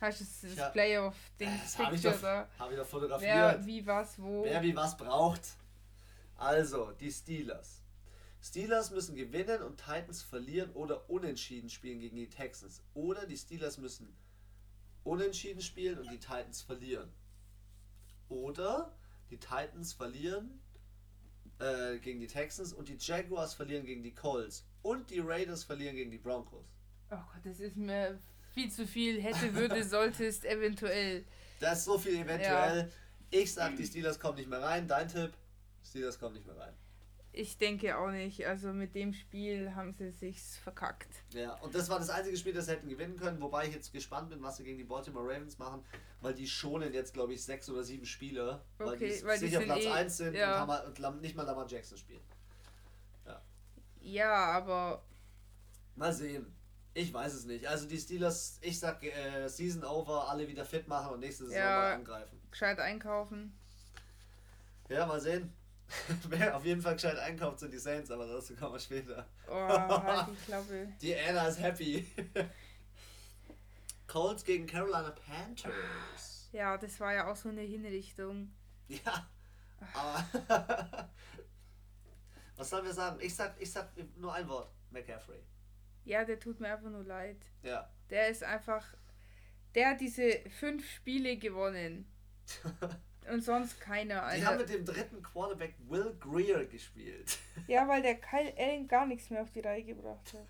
[0.00, 0.68] Hast du das, das Ja.
[0.70, 3.30] Playoff-Ding das habe ich, doch- hab ich doch fotografiert.
[3.32, 4.44] Wer, wie, was, wo?
[4.44, 5.42] Wer wie was braucht.
[6.36, 7.82] Also, die Steelers.
[8.42, 12.82] Steelers müssen gewinnen und Titans verlieren oder unentschieden spielen gegen die Texans.
[12.92, 14.14] Oder die Steelers müssen
[15.04, 17.10] unentschieden spielen und die Titans verlieren.
[18.28, 18.94] Oder
[19.30, 20.60] die Titans verlieren
[21.58, 24.64] äh, gegen die Texans und die Jaguars verlieren gegen die Colts.
[24.82, 26.66] Und die Raiders verlieren gegen die Broncos.
[27.10, 28.18] Oh Gott, das ist mir
[28.52, 29.20] viel zu viel.
[29.20, 31.24] Hätte, würde, solltest, eventuell.
[31.60, 32.90] Da ist so viel eventuell.
[33.30, 34.86] Ich sag, die Steelers kommen nicht mehr rein.
[34.86, 35.32] Dein Tipp?
[35.82, 36.74] Steelers kommen nicht mehr rein.
[37.36, 38.46] Ich denke auch nicht.
[38.46, 41.08] Also mit dem Spiel haben sie sich's verkackt.
[41.32, 43.92] Ja, und das war das einzige Spiel, das sie hätten gewinnen können, wobei ich jetzt
[43.92, 45.84] gespannt bin, was sie gegen die Baltimore Ravens machen,
[46.20, 49.46] weil die schonen jetzt, glaube ich, sechs oder sieben Spieler, weil Okay, die weil die
[49.46, 50.52] sicher sind Platz eh- 1 sind ja.
[50.54, 52.20] und, haben, halt- und Lam- nicht mal Lamar Jackson spielen.
[54.00, 55.02] Ja, aber
[55.96, 56.46] Mal sehen.
[56.92, 57.66] Ich weiß es nicht.
[57.66, 61.58] Also die Steelers, ich sag äh, Season over, alle wieder fit machen und nächste Saison
[61.58, 61.76] Ja.
[61.78, 62.38] mal angreifen.
[62.50, 63.58] gescheit einkaufen.
[64.88, 65.52] Ja, mal sehen.
[66.28, 69.26] Wer auf jeden Fall gescheit einkauft, sind die Saints, aber dazu kommen wir später.
[69.48, 70.88] Oh, halt die Klappe.
[71.00, 72.06] Die Anna ist happy.
[74.06, 76.48] Colts gegen Carolina Panthers.
[76.52, 78.52] Ja, das war ja auch so eine Hinrichtung.
[78.88, 79.28] Ja,
[79.92, 81.08] aber
[82.56, 83.18] was sollen wir sagen?
[83.20, 85.42] Ich sag, ich sag nur ein Wort: McCaffrey.
[86.04, 87.44] Ja, der tut mir einfach nur leid.
[87.62, 87.90] Ja.
[88.10, 88.84] Der ist einfach.
[89.74, 92.06] Der hat diese fünf Spiele gewonnen.
[93.30, 94.14] Und sonst keiner.
[94.16, 94.46] Die Alter.
[94.46, 97.38] haben mit dem dritten Quarterback Will Greer gespielt.
[97.66, 100.46] Ja, weil der Kyle Allen gar nichts mehr auf die Reihe gebracht hat.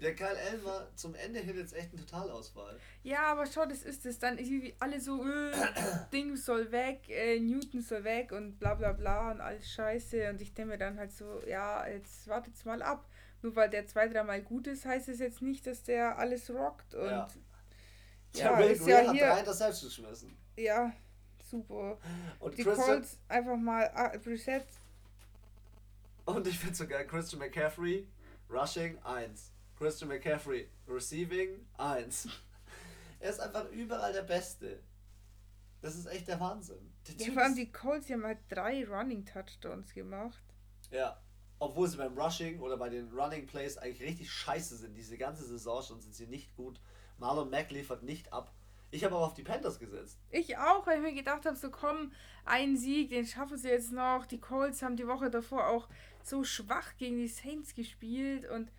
[0.00, 2.78] Der Kyle Allen war zum Ende hin jetzt echt ein Totalausfall.
[3.02, 4.18] Ja, aber schau, das ist es.
[4.18, 5.52] Dann irgendwie alle so, äh,
[6.12, 10.30] Ding soll weg, äh, Newton soll weg und bla bla bla und alles scheiße.
[10.30, 13.08] Und ich denke mir dann halt so, ja, jetzt wartet's mal ab.
[13.42, 16.94] Nur weil der zwei, dreimal gut ist, heißt es jetzt nicht, dass der alles rockt.
[16.94, 17.28] Und Ja.
[18.34, 20.36] ja, Der Will ist Greer ja hat hier- drei Interceptions geschmissen.
[20.56, 20.92] ja,
[21.54, 21.98] super.
[22.40, 24.66] Und, Die Christian, Colts einfach mal ah, Brissett.
[26.24, 28.06] und ich finde so geil, Christian McCaffrey,
[28.50, 29.52] Rushing 1.
[29.78, 32.28] Christian McCaffrey, Receiving 1.
[33.20, 34.82] Er ist einfach überall der Beste.
[35.80, 36.92] Das ist echt der Wahnsinn.
[37.08, 40.44] Der Ja, vor allem die Colts, die haben halt drei Running Touchdowns gemacht.
[40.90, 41.18] Ja.
[41.58, 44.94] Obwohl sie beim Rushing oder bei den Running Plays eigentlich richtig scheiße sind.
[44.94, 46.78] Diese ganze Saison schon sind sie nicht gut.
[47.16, 48.52] Marlon Mack liefert nicht ab.
[48.94, 50.20] Ich habe auch auf die Panthers gesetzt.
[50.30, 52.12] Ich auch, weil ich mir gedacht habe, so komm,
[52.44, 54.24] ein Sieg, den schaffen sie jetzt noch.
[54.26, 55.88] Die Colts haben die Woche davor auch
[56.22, 58.70] so schwach gegen die Saints gespielt und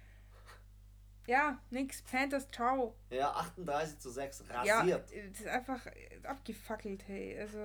[1.27, 2.95] ja, nix, Panthers, ciao.
[3.09, 5.09] Ja, 38 zu 6, Ja, rasiert.
[5.11, 5.85] das ist einfach
[6.23, 7.37] abgefackelt, hey.
[7.39, 7.57] Also,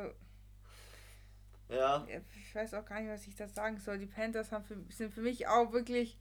[1.68, 3.98] Ja, ja, ich weiß auch gar nicht, was ich da sagen soll.
[3.98, 6.18] Die Panthers haben für, sind für mich auch wirklich,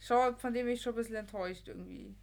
[0.00, 2.16] schon, von dem ich schon ein bisschen enttäuscht irgendwie.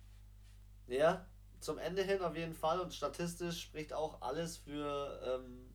[0.87, 1.25] ja,
[1.59, 5.73] zum Ende hin auf jeden Fall und statistisch spricht auch alles für, ähm,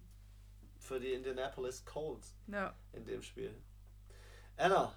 [0.79, 2.75] für die Indianapolis Colts Ja.
[2.93, 3.55] in dem Spiel.
[4.57, 4.95] Anna,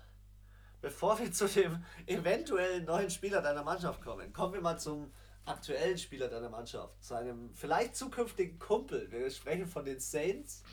[0.82, 5.12] bevor wir zu dem eventuellen neuen Spieler deiner Mannschaft kommen, kommen wir mal zum
[5.46, 9.12] aktuellen Spieler deiner Mannschaft, zu einem vielleicht zukünftigen Kumpel.
[9.12, 10.64] Wir sprechen von den Saints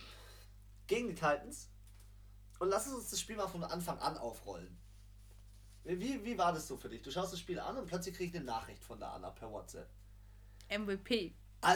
[0.87, 1.71] gegen die Titans
[2.59, 4.79] und lass uns das Spiel mal von Anfang an aufrollen.
[5.85, 7.03] Wie, wie war das so für dich?
[7.03, 9.51] Du schaust das Spiel an und plötzlich kriegst du eine Nachricht von der Anna per
[9.51, 9.91] WhatsApp.
[10.79, 11.35] MVP.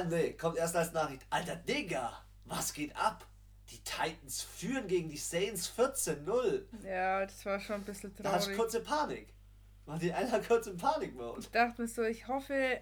[0.09, 1.25] Nee, kommt erst als Nachricht.
[1.31, 3.27] Alter Digga, was geht ab?
[3.71, 6.63] Die Titans führen gegen die Saints 14-0.
[6.85, 8.59] Ja, das war schon ein bisschen Da hatte ich traurig.
[8.59, 9.29] kurze Panik.
[9.87, 11.41] War die einer kurz im Panikmode.
[11.41, 12.81] Ich dachte mir so, ich hoffe,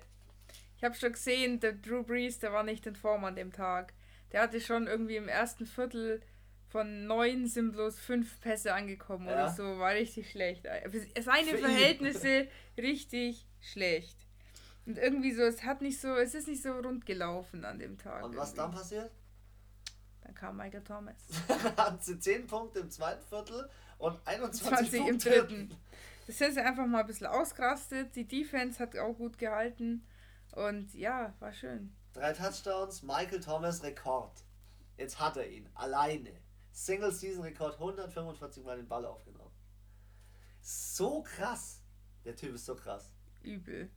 [0.77, 3.93] ich habe schon gesehen, der Drew Brees, der war nicht in Form an dem Tag.
[4.33, 6.23] Der hatte schon irgendwie im ersten Viertel
[6.69, 9.35] von neun sind bloß fünf Pässe angekommen Ja.
[9.35, 10.67] oder so, war richtig schlecht.
[10.91, 11.65] Für seine Für ihn.
[11.65, 14.24] Verhältnisse richtig schlecht.
[14.87, 17.97] Und irgendwie so, es hat nicht so, es ist nicht so rund gelaufen an dem
[17.97, 18.23] Tag.
[18.23, 18.57] Und was irgendwie.
[18.59, 19.11] dann passiert?
[20.23, 21.17] Dann kam Michael Thomas.
[21.77, 23.69] Hatten sie 10 Punkte im zweiten Viertel
[23.99, 25.77] und 21 20 im Punkte dritten.
[26.27, 28.15] Das sind sie einfach mal ein bisschen ausgerastet.
[28.17, 30.07] Die Defense hat auch gut gehalten.
[30.53, 31.95] Und ja, war schön.
[32.13, 34.45] Drei Touchdowns, Michael Thomas Rekord.
[34.97, 36.31] Jetzt hat er ihn, alleine.
[36.73, 39.53] Single-Season-Rekord, 145 Mal den Ball aufgenommen.
[40.61, 41.83] So krass.
[42.25, 43.13] Der Typ ist so krass.
[43.43, 43.91] Übel.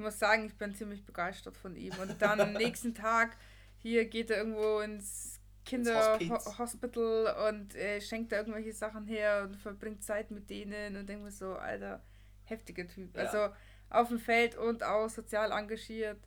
[0.00, 1.92] Ich muss sagen, ich bin ziemlich begeistert von ihm.
[2.00, 3.36] Und dann am nächsten Tag
[3.76, 5.38] hier geht er irgendwo ins.
[5.66, 11.22] Kinderhospital und äh, schenkt da irgendwelche Sachen her und verbringt Zeit mit denen und denkt
[11.22, 12.02] mir so, alter,
[12.44, 13.14] heftiger Typ.
[13.14, 13.24] Ja.
[13.24, 13.54] Also
[13.90, 16.18] auf dem Feld und auch sozial engagiert.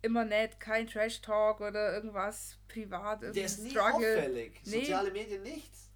[0.00, 4.16] Immer nett, kein Trash-Talk oder irgendwas privat, Der ist nie Struggle.
[4.18, 4.60] auffällig.
[4.66, 4.82] Nee.
[4.82, 5.90] Soziale Medien nichts.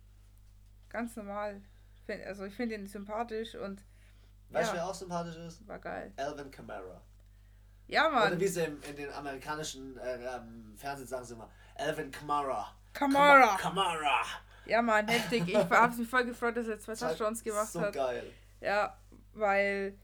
[0.88, 1.62] Ganz normal.
[2.26, 3.84] Also ich finde ihn sympathisch und
[4.52, 4.82] Weißt du, Ja.
[4.82, 5.66] wer auch sympathisch ist?
[5.66, 6.12] war geil.
[6.16, 7.00] Alvin Kamara.
[7.88, 8.40] Ja, Oder Mann.
[8.40, 12.74] wie sie im, in den amerikanischen äh, ähm, Fernsehen sagen sie immer, Alvin Kamara.
[12.92, 13.56] Kamara.
[13.56, 14.20] Kamara.
[14.66, 15.48] Ja, Mann, heftig.
[15.48, 17.92] Ich habe mich voll gefreut, dass er zwei Touchdowns gemacht so hat.
[17.94, 18.30] geil.
[18.60, 18.96] Ja,
[19.34, 19.98] weil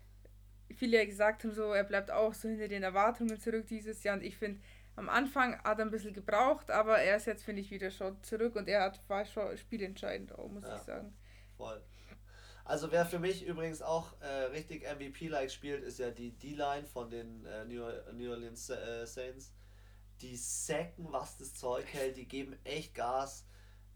[0.74, 4.16] viele ja gesagt haben, so, er bleibt auch so hinter den Erwartungen zurück dieses Jahr.
[4.16, 4.60] Und ich finde,
[4.96, 8.20] am Anfang hat er ein bisschen gebraucht, aber er ist jetzt, finde ich, wieder schon
[8.22, 10.74] zurück und er hat, war schon spielentscheidend auch, muss Ja.
[10.76, 11.16] ich sagen.
[11.56, 11.80] Voll.
[12.68, 17.08] Also wer für mich übrigens auch äh, richtig MVP-like spielt, ist ja die D-Line von
[17.10, 17.82] den äh, New,
[18.30, 19.54] Orleans äh, Saints.
[20.20, 23.46] Die sacken, was das Zeug hält, die geben echt Gas.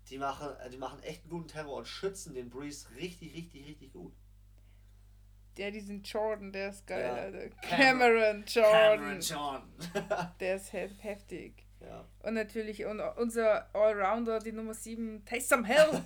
[0.08, 3.66] Die machen, äh, die machen echt einen guten Terror und schützen den Breeze richtig, richtig,
[3.66, 4.14] richtig gut.
[5.58, 7.12] Der, diesen Jordan, der ist geil, Ja.
[7.14, 7.48] Alter.
[7.60, 9.20] Cameron- Cameron Jordan.
[9.20, 10.32] Jordan.
[10.40, 11.66] Der ist hef heftig.
[11.84, 12.06] Ja.
[12.22, 16.02] Und natürlich und unser Allrounder, die Nummer 7, Taysom Hill.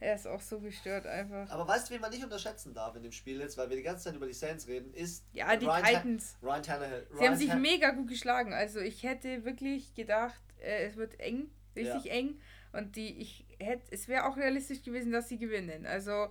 [0.00, 1.48] er ist auch so gestört einfach.
[1.50, 3.82] Aber weißt du, wen man nicht unterschätzen darf in dem Spiel jetzt, weil wir die
[3.82, 6.36] ganze Zeit über die Saints reden, ist Ja, die Ryan, Ta- Titans.
[6.42, 7.06] Ryan Tannehill.
[7.10, 8.52] Sie Ryan haben sich Tan- mega gut geschlagen.
[8.52, 12.12] Also ich hätte wirklich gedacht, äh, es wird eng, richtig Ja.
[12.12, 12.40] eng.
[12.72, 15.86] Und die, ich hätte, es wäre auch realistisch gewesen, dass sie gewinnen.
[15.86, 16.26] Also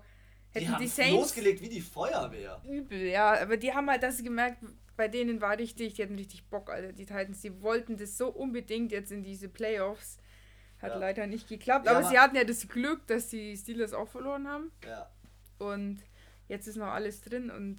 [0.53, 2.61] die hätten haben die, Saints losgelegt wie die Feuerwehr.
[2.69, 3.41] übel, ja.
[3.41, 4.59] Aber die haben halt das gemerkt,
[4.97, 7.41] bei denen war richtig, die hatten richtig Bock, Alter, die Titans.
[7.41, 10.17] Die wollten das so unbedingt jetzt in diese Playoffs.
[10.81, 10.97] Hat Ja.
[10.97, 11.85] leider nicht geklappt.
[11.85, 14.71] Ja, aber sie hatten ja das Glück, dass die Steelers auch verloren haben.
[14.85, 15.09] Ja.
[15.57, 16.03] Und
[16.47, 17.77] jetzt ist noch alles drin und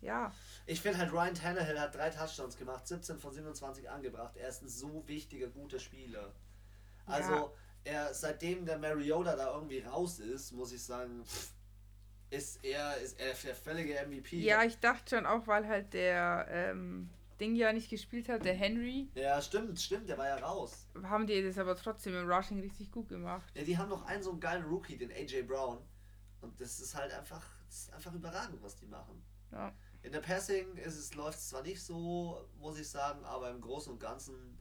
[0.00, 0.32] ja.
[0.66, 4.36] Ich finde halt, Ryan Tannehill hat drei Touchdowns gemacht, 17 von 27 angebracht.
[4.36, 6.32] Er ist ein so wichtiger, guter Spieler.
[7.06, 11.52] Also, er, seitdem der Mariota da irgendwie raus ist, muss ich sagen, pff,
[12.32, 14.38] ist er, ist er der völlige MVP.
[14.40, 18.54] Ja, ich dachte schon auch, weil halt der ähm, Ding ja nicht gespielt hat, der
[18.54, 20.86] Henry, Ja, stimmt, stimmt, der war ja raus.
[21.02, 23.52] haben die das aber trotzdem im Rushing richtig gut gemacht.
[23.54, 25.78] Ja, die haben noch einen so einen geilen Rookie, den AJ Brown.
[26.40, 29.22] Und das ist halt einfach, ist einfach überragend, was die machen.
[29.52, 29.72] Ja.
[30.02, 33.60] In der Passing ist es, läuft es zwar nicht so, muss ich sagen, aber im
[33.60, 34.58] Großen und Ganzen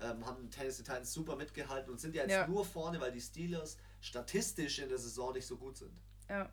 [0.00, 2.46] ähm, haben Tennessee Titans super mitgehalten und sind ja jetzt Ja.
[2.48, 5.92] nur vorne, weil die Steelers statistisch in der Saison nicht so gut sind.
[6.28, 6.50] Ja.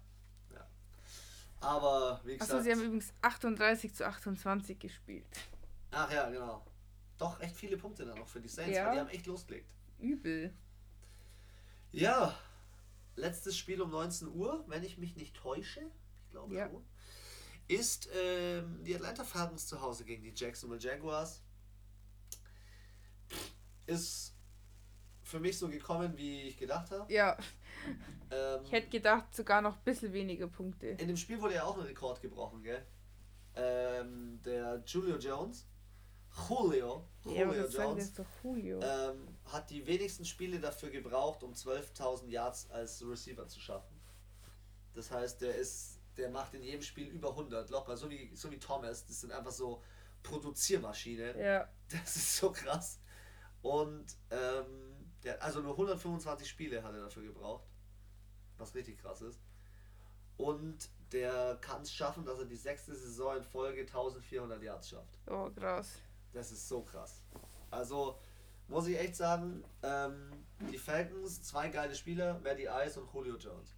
[1.62, 2.64] Aber wie Achso, gesagt.
[2.64, 5.26] sie haben übrigens 38 zu 28 gespielt.
[5.92, 6.66] ach ja, genau.
[7.18, 8.86] Doch echt viele Punkte dann noch für die Saints, Ja.
[8.88, 9.70] weil die haben echt losgelegt.
[10.00, 10.54] Übel.
[11.92, 12.34] Ja,
[13.16, 15.82] letztes Spiel um 19 Uhr, wenn ich mich nicht täusche,
[16.24, 16.70] ich glaube Ja.
[16.70, 16.86] schon,
[17.68, 21.42] ist ähm, die Atlanta Falcons zu Hause gegen die Jacksonville Jaguars.
[23.86, 24.34] Ist
[25.24, 27.12] für mich so gekommen, wie ich gedacht habe.
[27.12, 27.38] Ja,
[28.32, 30.88] Ähm, ich hätte gedacht, sogar noch ein bisschen weniger Punkte.
[30.90, 32.86] in dem Spiel wurde ja auch ein Rekord gebrochen, gell?
[33.56, 35.68] Ähm, der Julio Jones,
[36.48, 38.80] Julio, Ja, Julio das Jones, Julio.
[38.82, 44.00] ähm, hat die wenigsten Spiele dafür gebraucht, um 12.000 Yards als Receiver zu schaffen.
[44.94, 48.52] Das heißt, der ist, der macht in jedem Spiel über 100 locker, so wie, so
[48.52, 49.06] wie Thomas.
[49.08, 49.82] Das sind einfach so
[50.22, 51.38] Produziermaschinen.
[51.40, 53.00] ja, Das ist so krass.
[53.62, 57.66] Und ähm, der, also nur 125 Spiele hat er dafür gebraucht,
[58.60, 59.40] was richtig krass ist.
[60.38, 65.18] Und der kann es schaffen, dass er die sechste Saison in Folge 1400 Yards schafft.
[65.28, 66.00] oh krass.
[66.34, 67.22] Das ist so krass.
[67.72, 68.20] Also
[68.68, 70.32] muss ich echt sagen, ähm,
[70.72, 73.74] die Falcons, zwei geile Spieler, Maddie Ice und Julio Jones.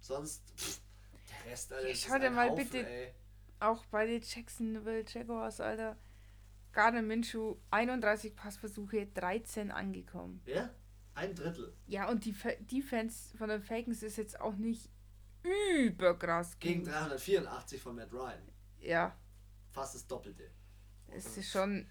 [0.00, 0.80] Sonst, pff,
[1.44, 1.88] der Rest, Alter,
[2.20, 3.12] dir ein mal Haufen, bitte- Ey.
[3.60, 5.96] Auch bei den Jacksonville Jaguars, Alter.
[6.72, 10.40] Gardner Minshew, 31 Passversuche, 13 angekommen.
[10.46, 10.70] Ja?
[11.14, 11.76] Ein Drittel.
[11.86, 14.88] Ja, und die Defense von den Falcons ist jetzt auch nicht
[15.42, 16.92] überkrass Gegen gut.
[16.92, 18.42] 384 von Matt Ryan.
[18.78, 19.16] Ja,
[19.70, 20.50] Fast das Doppelte.
[21.08, 21.86] es ist schon.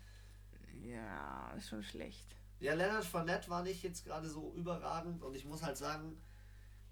[0.84, 2.36] Ja, ist schon schlecht.
[2.60, 6.22] Ja, Leonard Fournette war nicht jetzt gerade so überragend und ich muss halt sagen,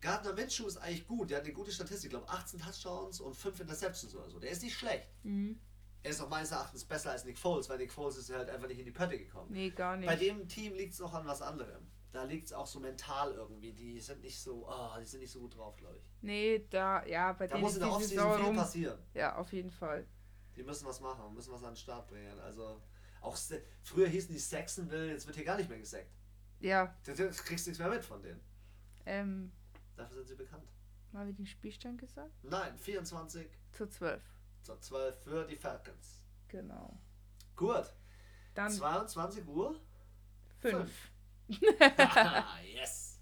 [0.01, 1.29] Gardner Minshew ist eigentlich gut.
[1.29, 2.05] Der hat eine gute Statistik.
[2.05, 4.39] Ich glaube 18 Touchdowns und 5 Interceptions oder so.
[4.39, 5.09] Der ist nicht schlecht.
[5.23, 5.59] Mhm.
[6.01, 8.67] Er ist auch meines Erachtens besser als Nick Foles, weil Nick Foles ist halt einfach
[8.67, 9.51] nicht in die Pötte gekommen.
[9.51, 10.07] Nee, gar nicht.
[10.07, 11.85] Bei dem Team liegt es noch an was anderem.
[12.11, 13.71] Da liegt es auch so mental irgendwie.
[13.71, 16.03] Die sind nicht so, oh, die sind nicht so gut drauf, glaube ich.
[16.21, 18.55] Nee, da, ja, bei Da denen muss in der die Offseason viel rum.
[18.55, 18.99] passieren.
[19.13, 20.07] Ja, auf jeden Fall.
[20.55, 22.39] Die müssen was machen, müssen was an den Start bringen.
[22.39, 22.81] Also,
[23.21, 23.37] auch
[23.83, 26.09] früher hießen die Saxonville, jetzt wird hier gar nicht mehr gesackt.
[26.59, 28.41] Ja, Du du kriegst nichts mehr mit von denen.
[29.05, 29.51] ähm,
[29.95, 30.67] Dafür sind sie bekannt.
[31.11, 32.31] mal wie den Spielstand gesagt?
[32.43, 34.21] Nein, 24 Zu 12.
[34.63, 36.23] zu 12 für die Falcons.
[36.47, 36.97] Genau.
[37.55, 37.93] Gut.
[38.55, 39.79] Dann 22 Uhr?
[40.59, 41.11] 5.
[42.73, 43.19] yes.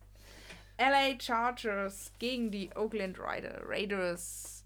[0.80, 4.66] LA Chargers gegen die Oakland Raider, Raiders.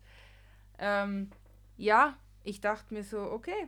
[0.77, 1.29] Ähm,
[1.77, 3.67] ja, ich dachte mir so, okay.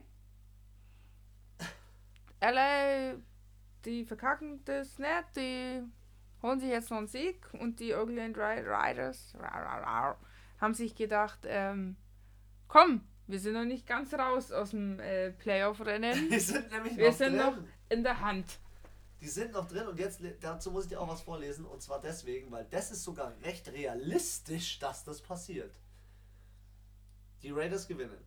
[2.42, 3.16] LA,
[3.86, 5.84] die verkacken das nicht, die
[6.42, 10.18] holen sich jetzt noch einen Sieg und die Oakland Ri- Raiders ra, ra, ra,
[10.60, 11.96] haben sich gedacht, ähm,
[12.68, 16.30] komm, wir sind noch nicht ganz raus aus dem äh, Playoff-Rennen.
[16.30, 18.60] Die sind nämlich Wir noch sind noch in der Hand.
[19.24, 22.02] Die sind noch drin und jetzt dazu muss ich dir auch was vorlesen und zwar
[22.02, 25.74] deswegen, weil das ist sogar recht realistisch, dass das passiert.
[27.42, 28.18] Die Raiders gewinnen.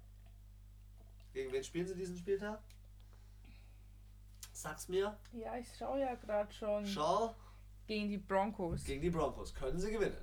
[1.35, 2.63] Gegen wen spielen sie diesen Spieltag?
[4.55, 5.19] Sag's mir.
[5.33, 6.87] Ja, ich schaue ja gerade schon.
[6.87, 7.37] Schau,
[7.87, 8.83] Gegen die Broncos.
[8.85, 9.53] gegen die Broncos.
[9.55, 10.17] Können sie gewinnen?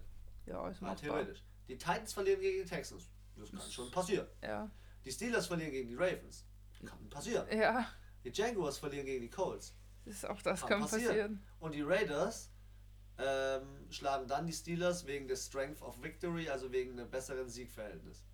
[0.48, 0.98] Ja, ist machbar.
[0.98, 1.44] theoretisch.
[1.68, 3.10] Die Titans verlieren gegen die Texans.
[3.38, 4.28] Das kann schon passieren.
[4.42, 4.70] Ja.
[5.06, 6.46] Die Steelers verlieren gegen die Ravens.
[6.84, 7.46] Kann passieren.
[7.56, 7.88] Ja,
[8.24, 9.76] Die Jaguars verlieren gegen die Colts.
[10.06, 11.06] Das ist auch das Kann kann passieren.
[11.08, 11.44] passieren.
[11.60, 12.52] Und die Raiders
[13.18, 18.26] ähm, schlagen dann die Steelers wegen des Strength of Victory, also wegen einem besseren Siegverhältnis.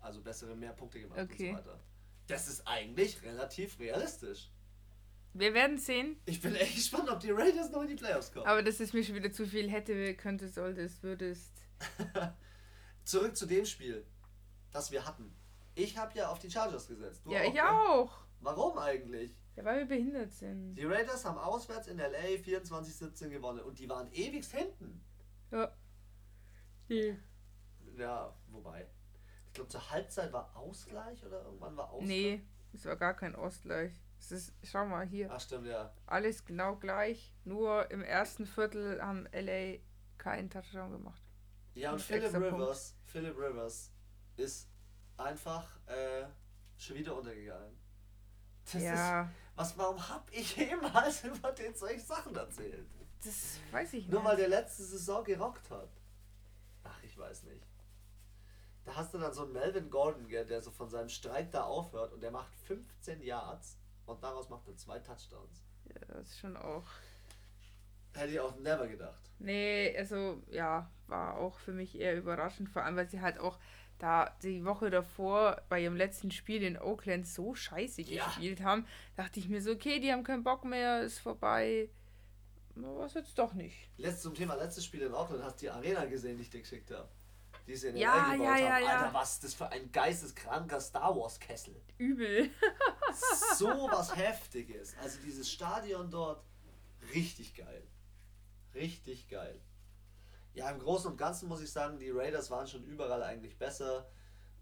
[0.00, 1.50] Also bessere mehr Punkte gemacht Okay.
[1.50, 1.80] und so weiter.
[2.28, 4.50] Das ist eigentlich relativ realistisch.
[5.34, 8.46] Wir werden sehen, Ich bin echt gespannt, ob die Raiders noch in die Playoffs kommen.
[8.46, 9.70] aber das ist mir schon wieder zu viel.
[9.70, 11.52] Hätte, könnte, solltest, würdest.
[13.04, 14.06] Zurück zu dem Spiel,
[14.72, 15.34] das wir hatten.
[15.74, 17.22] Ich habe ja auf die Chargers gesetzt.
[17.24, 17.70] Du ja, ich ne?
[17.70, 18.12] auch.
[18.40, 19.34] Warum eigentlich?
[19.58, 20.76] Ja, weil wir behindert sind.
[20.76, 25.04] Die Raiders haben auswärts in LA 24-17 gewonnen und die waren ewigst hinten.
[25.50, 25.72] Ja.
[26.88, 27.18] Die.
[27.96, 28.86] Ja, wobei.
[29.52, 32.08] glaube zur Halbzeit war Ausgleich oder irgendwann war Ausgleich.
[32.08, 32.42] Nee,
[32.72, 33.92] es war gar kein Ausgleich.
[34.20, 35.28] Es ist, schau mal hier.
[35.32, 35.92] Ach stimmt, ja.
[36.06, 37.34] Alles genau gleich.
[37.44, 39.78] Nur im ersten Viertel haben LA
[40.18, 41.22] keinen Touchdown gemacht.
[41.74, 42.46] Ja, und Philip Punkt.
[42.46, 43.92] Rivers, Philip Rivers
[44.36, 44.68] ist
[45.16, 46.26] einfach äh,
[46.76, 47.76] schon wieder untergegangen.
[48.64, 52.86] Das ist, ja, was, warum hab ich jemals über den solche Sachen erzählt?
[53.24, 54.12] das weiß ich nicht.
[54.12, 55.90] Nur weil der letzte Saison gerockt hat.
[56.84, 57.66] Ach, ich weiß nicht.
[58.84, 61.64] Da hast du dann so einen Melvin Gordon, gell, der so von seinem Streik da
[61.64, 65.64] aufhört und der macht 15 Yards und daraus macht er zwei Touchdowns.
[65.86, 66.86] Ja, das ist schon auch.
[68.14, 69.30] Hätte ich auch never gedacht.
[69.40, 73.58] Nee, also ja, war auch für mich eher überraschend, vor allem weil sie halt auch
[73.98, 78.24] da die Woche davor bei ihrem letzten Spiel in Oakland so scheiße Ja.
[78.26, 81.90] gespielt haben, dachte ich mir so, okay, die haben keinen Bock mehr, ist vorbei.
[82.76, 83.88] Was jetzt doch nicht.
[83.96, 86.60] Letzt, zum Thema letztes Spiel in Auckland, hast du die Arena gesehen, die ich dir
[86.60, 87.08] geschickt habe?
[87.66, 88.84] Die sie in Ja, LA gebaut ja, ja, haben.
[88.84, 88.96] ja.
[89.00, 91.74] Alter, was ist das für ein geisteskranker Star Wars Kessel?
[91.98, 92.50] Übel.
[93.56, 94.94] So was Heftiges.
[95.02, 96.44] Also dieses Stadion dort,
[97.14, 97.82] richtig geil.
[98.74, 99.60] Richtig geil.
[100.58, 104.08] Ja, im Großen und Ganzen muss ich sagen, die Raiders waren schon überall eigentlich besser.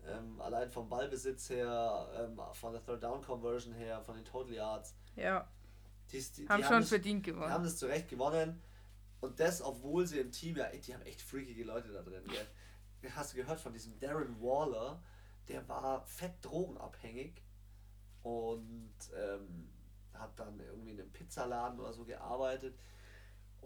[0.04, 4.52] Ähm, allein vom Ballbesitz her, ähm, von der Third Down Conversion her, von den Total
[4.52, 4.94] Yards.
[5.16, 5.48] Ja,
[6.12, 7.64] Die, die, haben die schon das- verdient die haben gewonnen.
[7.64, 8.62] das zu Recht gewonnen.
[9.20, 12.22] Und das, obwohl sie im Team ja, die haben echt freakige Leute da drin.
[12.28, 13.10] Gell?
[13.14, 15.02] Hast du gehört von diesem Darren Waller?
[15.48, 17.42] Der war fett drogenabhängig
[18.22, 19.68] und ähm,
[20.14, 22.76] hat dann irgendwie in einem Pizzaladen oder so gearbeitet.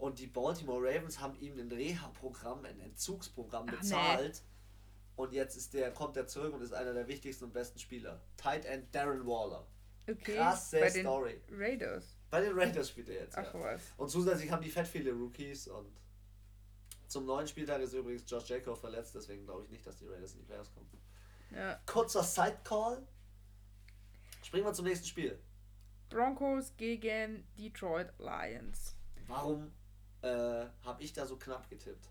[0.01, 3.77] Und die Baltimore Ravens haben ihm ein Reha-Programm, ein Entzugsprogramm Ach, nee.
[3.77, 4.41] bezahlt.
[5.15, 8.19] Und jetzt ist der, kommt er zurück und ist einer der wichtigsten und besten Spieler.
[8.35, 9.67] Tight End Darren Waller.
[10.09, 11.39] Okay, krasse bei den Story.
[11.51, 12.17] Raiders.
[12.31, 13.37] Bei den Raiders spielt er jetzt.
[13.37, 13.61] Ach ja.
[13.61, 13.81] was.
[13.95, 15.95] Und zusätzlich haben die fett viele Rookies und
[17.07, 20.33] zum neuen Spieltag ist übrigens Josh Jacob verletzt, deswegen glaube ich nicht, dass die Raiders
[20.33, 20.89] in die Playoffs kommen.
[21.51, 21.79] Ja.
[21.85, 23.05] Kurzer Sidecall.
[24.41, 25.39] Springen wir zum nächsten Spiel.
[26.09, 28.95] Broncos gegen Detroit Lions.
[29.27, 29.71] Warum
[30.21, 32.09] äh, habe ich da so knapp getippt?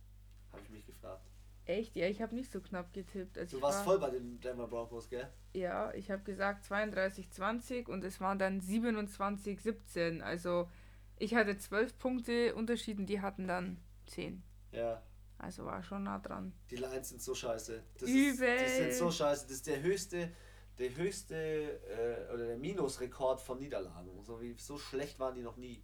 [0.53, 1.31] Habe ich mich gefragt.
[1.64, 1.94] Echt?
[1.94, 3.38] Ja, ich habe nicht so knapp getippt.
[3.38, 5.29] Also Du warst war, voll bei den Denver Broncos, gell?
[5.53, 10.20] Ja, ich habe gesagt 32-20 und es waren dann 27-17.
[10.20, 10.68] Also
[11.16, 14.42] ich hatte 12 Punkte Unterschied und die hatten dann 10.
[14.73, 15.03] Ja.
[15.38, 16.53] Also war schon nah dran.
[16.70, 17.83] Die Lions sind so scheiße.
[17.99, 18.49] Das Übel.
[18.49, 19.44] Ist, die sind so scheiße.
[19.44, 20.31] Das ist der höchste,
[20.79, 24.23] der höchste äh, oder der Minusrekord von Niederlagen.
[24.23, 25.83] So, wie, so schlecht waren die noch nie.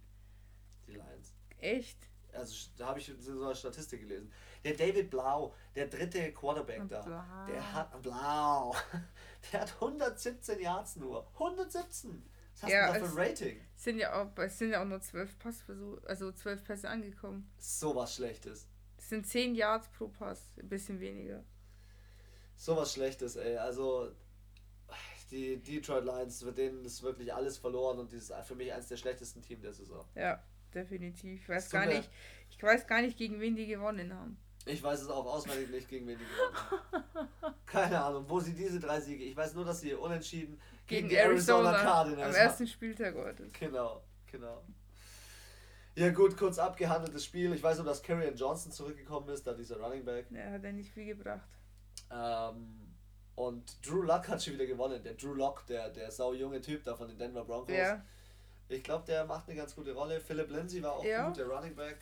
[0.87, 1.33] Die Lions.
[1.59, 1.97] Echt?
[2.33, 4.31] Also da habe ich so einer Statistik gelesen.
[4.63, 7.45] Der David Blau, der dritte Quarterback da, Blau.
[7.47, 8.75] der hat Blau,
[9.51, 11.27] der hat 117 Yards nur.
[11.33, 12.23] 117.
[12.53, 13.61] Was hast Ja, du da für ein Rating?
[13.75, 17.49] Es sind ja auch, es sind ja auch nur 12 Passversuche, also 12 Pässe angekommen.
[17.57, 18.67] So was Schlechtes.
[18.97, 21.43] Es sind 10 Yards pro Pass, ein bisschen weniger.
[22.55, 23.57] So was Schlechtes, ey.
[23.57, 24.11] Also
[25.31, 28.87] die Detroit Lions, für denen ist wirklich alles verloren und das ist für mich eines
[28.87, 30.05] der schlechtesten Teams der Saison.
[30.15, 30.41] Ja,
[30.77, 31.41] definitiv.
[31.41, 32.09] Ich weiß gar nicht,
[32.49, 34.37] ich weiß gar nicht, gegen wen die gewonnen haben.
[34.65, 37.55] Ich weiß es auch auswendig nicht, gegen wen die gewonnen haben.
[37.65, 39.23] Keine Ahnung, wo sie diese drei Siege.
[39.23, 43.49] Ich weiß nur, dass sie unentschieden Gegen, die Arizona, Cardinals am ersten Spieltag heute.
[43.59, 44.63] Genau, genau.
[45.95, 47.51] Ja gut, kurz abgehandeltes Spiel.
[47.53, 50.27] Ich weiß nur, dass Kerryon Johnson zurückgekommen ist, da dieser Running Back.
[50.29, 51.49] Ja, hat er nicht viel gebracht.
[52.11, 52.93] Ähm,
[53.35, 55.01] und Drew Luck hat schon wieder gewonnen.
[55.03, 57.75] Der Drew Lock, der, der sau junge Typ da von den Denver Broncos.
[57.75, 58.05] Ja.
[58.69, 60.19] Ich glaube, der macht eine ganz gute Rolle.
[60.19, 61.27] Philip Lindsay war auch Ja.
[61.27, 61.97] gut, der Running Back.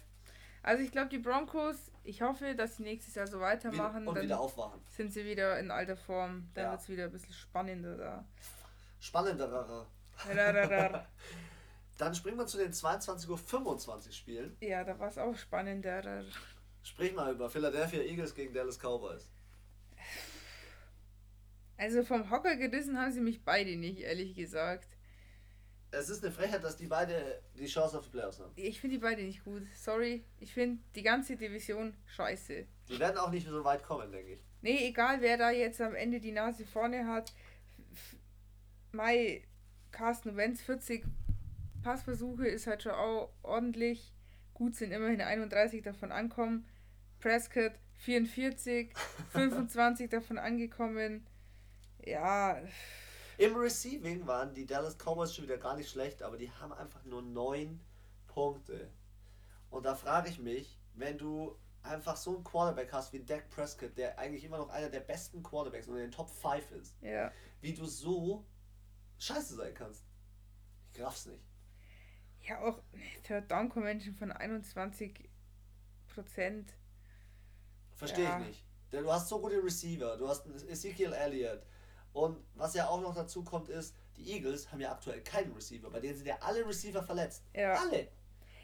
[0.63, 4.08] Also ich glaube, die Broncos, ich hoffe, dass sie nächstes Jahr so weitermachen.
[4.08, 4.82] und dann wieder aufwachen.
[4.89, 6.49] sind sie wieder in alter Form.
[6.56, 6.71] Dann Ja.
[6.71, 8.25] wird es wieder ein bisschen spannender da.
[8.99, 9.86] Spannenderer.
[11.97, 14.58] Dann springen wir zu den 22.25 Uhr Spielen.
[14.60, 16.23] ja, da war es auch spannender.
[16.84, 19.30] Sprich mal über Philadelphia Eagles gegen Dallas Cowboys.
[21.78, 24.95] Also vom Hocker gerissen haben sie mich beide nicht, ehrlich gesagt.
[25.98, 28.52] Es ist eine Frechheit, dass die beide die Chance auf die Playoffs haben.
[28.56, 29.64] Ich finde die beide nicht gut.
[29.76, 30.24] Sorry.
[30.40, 32.66] Ich finde die ganze Division scheiße.
[32.90, 34.40] Die werden auch nicht so weit kommen, denke ich.
[34.62, 37.34] Nee, egal wer da jetzt am Ende die Nase vorne hat.
[38.91, 39.43] Mai,
[39.91, 41.06] Carsten Wenz 40
[41.84, 44.14] Passversuche ist halt schon auch ordentlich.
[44.54, 46.66] Gut sind immerhin 31 davon ankommen.
[47.20, 48.91] Prescott 44,
[49.32, 51.26] 25 davon angekommen.
[52.04, 52.62] Ja,
[53.38, 57.04] Im Receiving waren die Dallas Cowboys schon wieder gar nicht schlecht, aber die haben einfach
[57.04, 57.82] nur neun
[58.28, 58.90] Punkte.
[59.70, 63.98] Und da frage ich mich, wenn du einfach so einen Quarterback hast wie Dak Prescott,
[63.98, 67.32] der eigentlich immer noch einer der besten Quarterbacks und in den Top 5 ist, ja.
[67.62, 68.46] wie du so
[69.20, 70.06] scheiße sein kannst.
[70.94, 71.44] Ich raff's nicht.
[72.48, 72.82] Ja, auch
[73.24, 75.30] Third Down Convention von 21
[76.08, 76.74] Prozent.
[77.96, 78.40] Verstehe Ja.
[78.40, 78.66] ich nicht.
[78.92, 81.66] Denn du hast so gute Receiver, du hast Ezekiel Elliott.
[82.16, 85.89] Und was ja auch noch dazu kommt, ist, die Eagles haben ja aktuell keinen Receiver.
[85.89, 87.43] Bei denen sind ja alle Receiver verletzt.
[87.53, 87.74] Ja.
[87.74, 88.07] Alle.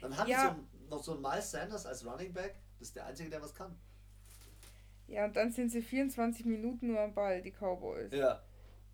[0.00, 0.54] Dann haben Ja.
[0.54, 2.54] die so, noch so einen Miles Sanders als Running Back.
[2.78, 3.78] Das ist der Einzige, der was kann.
[5.06, 8.10] Ja, und dann sind sie 24 Minuten nur am Ball, die Cowboys.
[8.12, 8.42] Ja.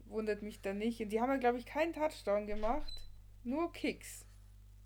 [0.07, 1.01] Wundert mich da nicht.
[1.01, 3.09] Und die haben ja, glaube ich, keinen Touchdown gemacht.
[3.45, 4.25] Nur Kicks.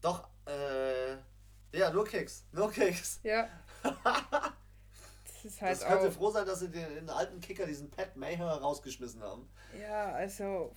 [0.02, 1.14] Doch, äh.
[1.74, 2.44] Ja, nur Kicks.
[2.52, 3.20] Nur Kicks.
[3.22, 3.48] Ja.
[5.42, 6.12] Das ist halt Das könnte auch.
[6.12, 9.48] froh sein, dass sie den, den alten Kicker, diesen Pat Maher, rausgeschmissen haben.
[9.80, 10.72] Ja, also.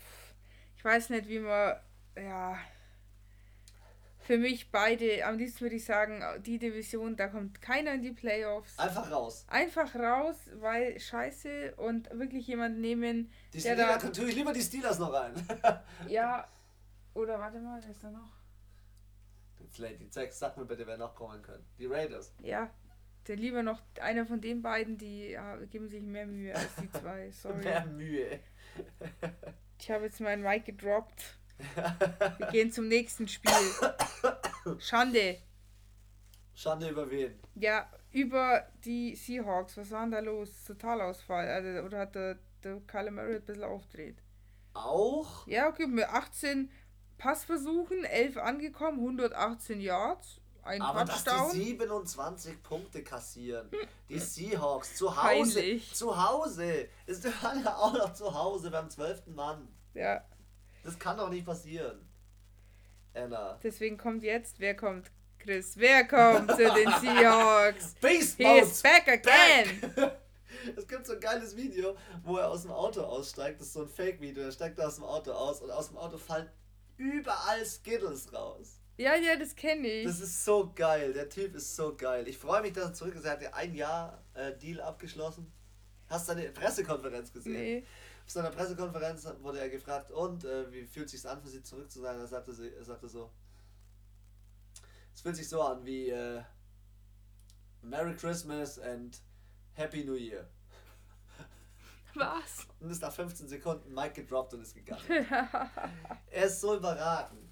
[0.77, 1.75] Ich weiß nicht, wie man.
[2.15, 2.57] Ja.
[4.19, 8.11] Für mich beide, am liebsten würde ich sagen, die Division, da kommt keiner in die
[8.11, 8.79] Playoffs.
[8.79, 9.45] Einfach raus.
[9.47, 14.07] Einfach raus, weil scheiße und wirklich jemand nehmen, Die der Steelers, da.
[14.07, 15.33] natürlich lieber die Steelers noch rein.
[16.07, 16.47] Ja.
[17.13, 18.31] Oder warte mal, wer ist da noch?
[19.59, 21.63] Jetzt Lady, sag, sag mir bitte, wer noch kommen können.
[21.77, 22.33] Die Raiders.
[22.41, 22.69] Ja.
[23.27, 25.37] Der lieber noch einer von den beiden, die
[25.71, 27.31] geben sich mehr Mühe als die zwei.
[27.31, 27.63] Sorry.
[27.63, 28.39] Mehr Mühe.
[29.77, 31.37] Ich habe jetzt meinen Mic gedroppt.
[32.37, 33.51] Wir gehen zum nächsten Spiel.
[34.79, 35.37] Schande.
[36.53, 37.37] Schande über wen?
[37.55, 39.75] Ja, über die Seahawks.
[39.77, 40.63] Was war denn da los?
[40.63, 41.47] Totalausfall.
[41.49, 44.23] Also, oder hat der, der Kyler Murray ein bisschen aufgedreht?
[44.73, 45.45] Auch?
[45.47, 46.71] Ja, okay, mit 18
[47.17, 51.53] Passversuchen, 11 angekommen, 118 Yards, ein Aber dass Touchdown.
[51.53, 53.69] die 27 Punkte kassieren.
[54.09, 55.59] Die Seahawks zu Hause.
[55.59, 55.93] Peinlich.
[55.93, 56.87] Zu Hause.
[57.05, 59.27] Es waren ja auch noch zu Hause beim 12.
[59.27, 59.67] Mann.
[59.93, 60.23] Ja,
[60.83, 62.07] Das kann doch nicht passieren.
[63.13, 63.57] Anna.
[63.63, 65.09] deswegen kommt jetzt, wer kommt?
[65.39, 67.93] Chris, wer kommt zu den Seahawks?
[68.01, 69.93] Beast He is back again.
[69.95, 70.19] back.
[70.75, 73.59] Es gibt so ein geiles Video, wo er aus dem Auto aussteigt.
[73.61, 74.43] Das ist so ein Fake-Video.
[74.43, 76.49] Er steigt aus dem Auto aus und aus dem Auto fallen
[76.97, 78.79] überall Skittles raus.
[78.97, 80.05] Ja, ja, das kenne ich.
[80.05, 81.13] Das ist so geil.
[81.13, 82.27] Der Typ ist so geil.
[82.27, 83.25] Ich freue mich, dass er zurück ist.
[83.25, 85.51] Er hat ja ein Jahr äh, Deal abgeschlossen.
[86.07, 87.53] Hast du seine Pressekonferenz gesehen?
[87.53, 87.85] nee.
[88.25, 91.61] Auf seiner Pressekonferenz wurde er gefragt, und äh, wie fühlt es sich an, für sie
[91.61, 92.17] zurück zu sein?
[92.17, 93.29] Er sagte, sie, er sagte so,
[95.13, 96.41] es fühlt sich so an wie äh,
[97.83, 99.21] Merry Christmas and
[99.73, 100.49] Happy New Year.
[102.15, 102.65] Was?
[102.79, 105.03] Und ist nach 15 Sekunden Mike gedroppt und ist gegangen.
[106.31, 107.44] er ist so überragend.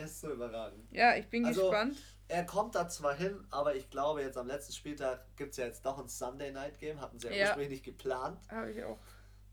[0.00, 0.86] Er ist so überragend.
[0.92, 1.96] ja, ich bin Also- gespannt.
[2.28, 5.64] Er kommt da zwar hin, aber ich glaube, jetzt am letzten Spieltag gibt es ja
[5.66, 7.00] jetzt doch ein Sunday Night Game.
[7.00, 7.44] Hatten sie ja, Ja.
[7.46, 8.38] ursprünglich nicht geplant.
[8.48, 8.98] Habe ich auch.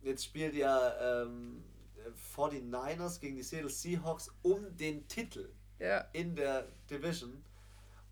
[0.03, 1.63] Jetzt spielt ja ähm,
[2.35, 7.43] 49ers gegen die Seattle Seahawks um den Titel Ja, in der Division.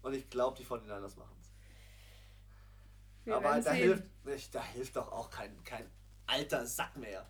[0.01, 3.31] Und ich glaube, die 49ers machen es.
[3.31, 5.88] Aber da hilft, nicht, da hilft doch auch kein, kein
[6.27, 7.27] alter Sack mehr.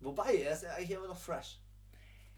[0.00, 1.58] Wobei, er ist ja eigentlich immer noch fresh.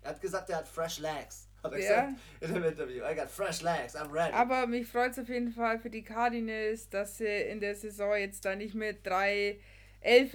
[0.00, 1.47] Er hat gesagt, er hat fresh legs.
[1.62, 2.00] Hat er Ja.
[2.06, 3.02] gesagt in dem Interview.
[3.04, 4.32] I got fresh legs, I'm ready.
[4.32, 8.16] Aber mich freut es auf jeden Fall für die Cardinals, dass sie in der Saison
[8.16, 9.58] jetzt da nicht mit 3-11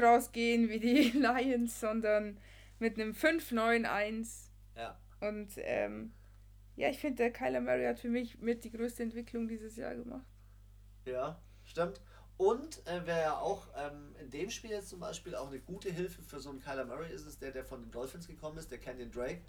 [0.01, 2.37] rausgehen wie die Lions, sondern
[2.79, 4.49] mit einem 5-9-1.
[4.75, 4.97] ja.
[5.21, 6.11] Und ähm,
[6.75, 9.95] ja, ich finde, der Kyler Murray hat für mich mit die größte Entwicklung dieses Jahr
[9.95, 10.25] gemacht.
[11.05, 12.01] Ja, stimmt.
[12.35, 15.91] Und äh, wer ja auch ähm, in dem Spiel jetzt zum Beispiel auch eine gute
[15.91, 18.71] Hilfe für so einen Kyler Murray ist, ist der, der von den Dolphins gekommen ist,
[18.71, 19.41] der Kenyon Drake.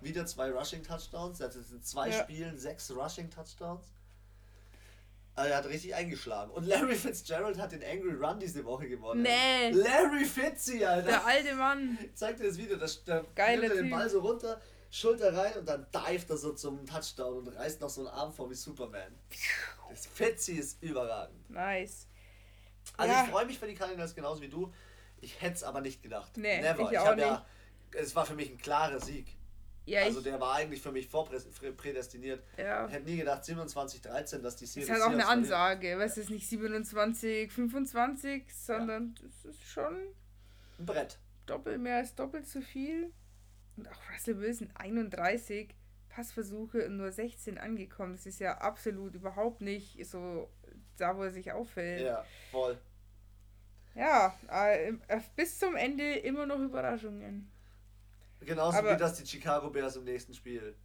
[0.00, 1.40] Wieder zwei Rushing Touchdowns.
[1.40, 2.22] Er hat jetzt in zwei Ja.
[2.22, 3.86] Spielen sechs Rushing Touchdowns.
[5.34, 6.50] Also er hat richtig eingeschlagen.
[6.50, 9.22] Und Larry Fitzgerald hat den Angry Run diese Woche gewonnen.
[9.22, 9.70] Nee.
[9.70, 11.06] Larry Fitzy, Alter.
[11.08, 11.96] Der alte Mann.
[12.02, 13.88] Ich zeig dir das Video, das, da nimmt er den.
[13.90, 17.88] Ball so runter, Schulter rein und dann dived er so zum Touchdown und reißt noch
[17.90, 19.14] so einen Arm vor wie Superman.
[19.90, 21.48] Das Fitzy ist überragend.
[21.50, 22.08] Nice.
[22.96, 23.24] Also Ja.
[23.24, 24.72] ich freue mich für die Cardinals genauso wie du.
[25.20, 26.36] Ich hätte es aber nicht gedacht.
[26.36, 26.90] Nee, Never.
[26.90, 27.46] ich auch hab ja,
[27.92, 29.26] es war für mich ein klarer Sieg.
[29.88, 32.42] Ja, also der war eigentlich für mich vorprädestiniert.
[32.56, 32.86] ja.
[32.86, 35.98] Ich hätte nie gedacht 27-13, dass die Ist Serie halt auch eine Ansage.
[35.98, 39.96] Was ist nicht 27, 25, sondern das ist schon
[40.78, 41.18] Ein Brett.
[41.46, 43.12] doppelt mehr als doppelt so viel.
[43.76, 45.74] Und auch Russell Wilson 31
[46.08, 48.12] Passversuche und nur 16 angekommen.
[48.12, 50.50] Das ist ja absolut überhaupt nicht so
[50.96, 52.00] da, wo er sich auffällt.
[52.02, 52.78] Ja, voll.
[53.94, 57.50] Ja, äh, äh, bis zum Ende immer noch Überraschungen.
[58.40, 60.76] Genauso Aber- wie das die Chicago Bears im nächsten Spiel.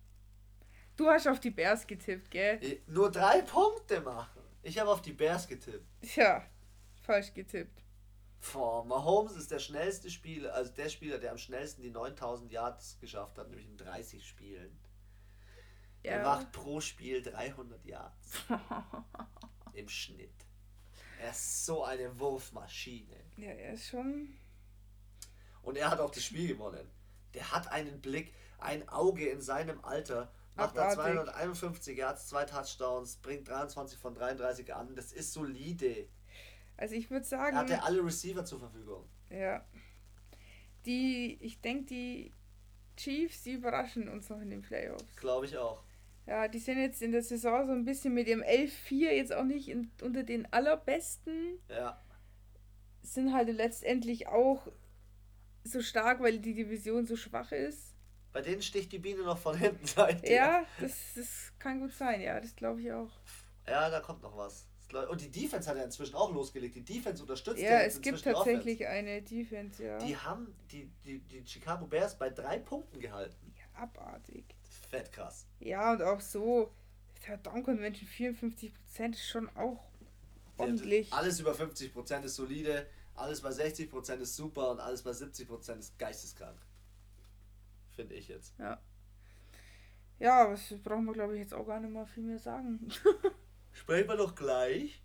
[0.95, 2.81] Du hast auf die Bears getippt, gell?
[2.87, 4.41] Nur drei Punkte machen.
[4.61, 5.85] Ich habe auf die Bears getippt.
[6.01, 6.45] Tja,
[7.01, 7.81] falsch getippt.
[8.51, 12.97] Boah, Mahomes ist der schnellste Spieler, also der Spieler, der am schnellsten die 9000 Yards
[12.99, 14.77] geschafft hat, nämlich in 30 Spielen.
[16.03, 16.23] Er Ja.
[16.23, 18.31] macht pro Spiel 300 Yards.
[19.73, 20.29] Im Schnitt.
[21.21, 23.15] Er ist so eine Wurfmaschine.
[23.37, 24.35] Ja, er ist schon.
[25.61, 26.85] Und er hat auch das Spiel gewonnen.
[27.33, 30.31] Der hat einen Blick, ein Auge in seinem Alter.
[30.55, 31.13] Macht da Abartig.
[31.13, 34.95] 251 Yards, zwei Touchdowns, bringt 23 von 33 an.
[34.95, 36.07] Das ist solide.
[36.77, 37.55] Also ich würde sagen.
[37.55, 39.09] Er hatte alle Receiver zur Verfügung.
[39.29, 39.65] Ja.
[40.85, 42.33] Die, ich denke, die
[42.97, 45.15] Chiefs, die überraschen uns noch in den Playoffs.
[45.15, 45.83] Glaube ich auch.
[46.25, 49.43] Ja, die sind jetzt in der Saison so ein bisschen mit ihrem 11-4 jetzt auch
[49.43, 51.59] nicht in, unter den allerbesten.
[51.69, 51.99] Ja.
[53.01, 54.67] Sind halt letztendlich auch
[55.63, 57.93] so stark, weil die Division so schwach ist.
[58.31, 60.27] Bei denen sticht die Biene noch von hinten seit.
[60.27, 63.11] Ja, das, das kann gut sein, ja, das glaube ich auch.
[63.67, 64.67] Ja, da kommt noch was.
[65.09, 66.75] Und die Defense hat ja inzwischen auch losgelegt.
[66.75, 67.79] Die Defense unterstützt ja.
[67.79, 68.89] es gibt tatsächlich Offense.
[68.89, 69.97] eine Defense, ja.
[69.97, 73.53] Die haben die, die, die Chicago Bears bei drei Punkten gehalten.
[73.57, 74.45] Ja, abartig.
[74.91, 75.47] Fett krass.
[75.59, 76.71] Ja, und auch so,
[77.27, 78.71] der Down Convention 54%
[79.13, 79.83] ist schon auch
[80.57, 81.09] ordentlich.
[81.09, 85.79] Ja, alles über 50% ist solide, alles bei 60% ist super und alles bei 70%
[85.79, 86.59] ist geisteskrank.
[87.95, 88.53] Finde ich jetzt.
[88.57, 88.79] Ja.
[90.19, 92.87] Ja, das brauchen wir, glaube ich, jetzt auch gar nicht mal viel mehr sagen.
[93.71, 95.03] Sprechen wir doch gleich.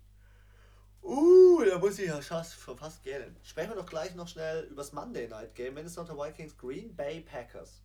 [1.01, 3.35] Uh, da muss ich ja schon fast gähnen.
[3.43, 5.73] Sprechen wir doch gleich noch schnell über das Monday Night Game.
[5.73, 7.81] Minnesota Vikings Green Bay Packers.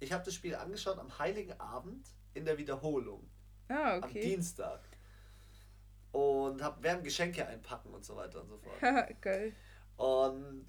[0.00, 3.28] Ich habe das Spiel angeschaut am Heiligen Abend in der Wiederholung.
[3.68, 4.06] Ah, okay.
[4.06, 4.80] Am Dienstag.
[6.12, 8.80] Und hab, werden Geschenke einpacken und so weiter und so fort.
[9.20, 9.54] Geil.
[9.96, 10.66] Und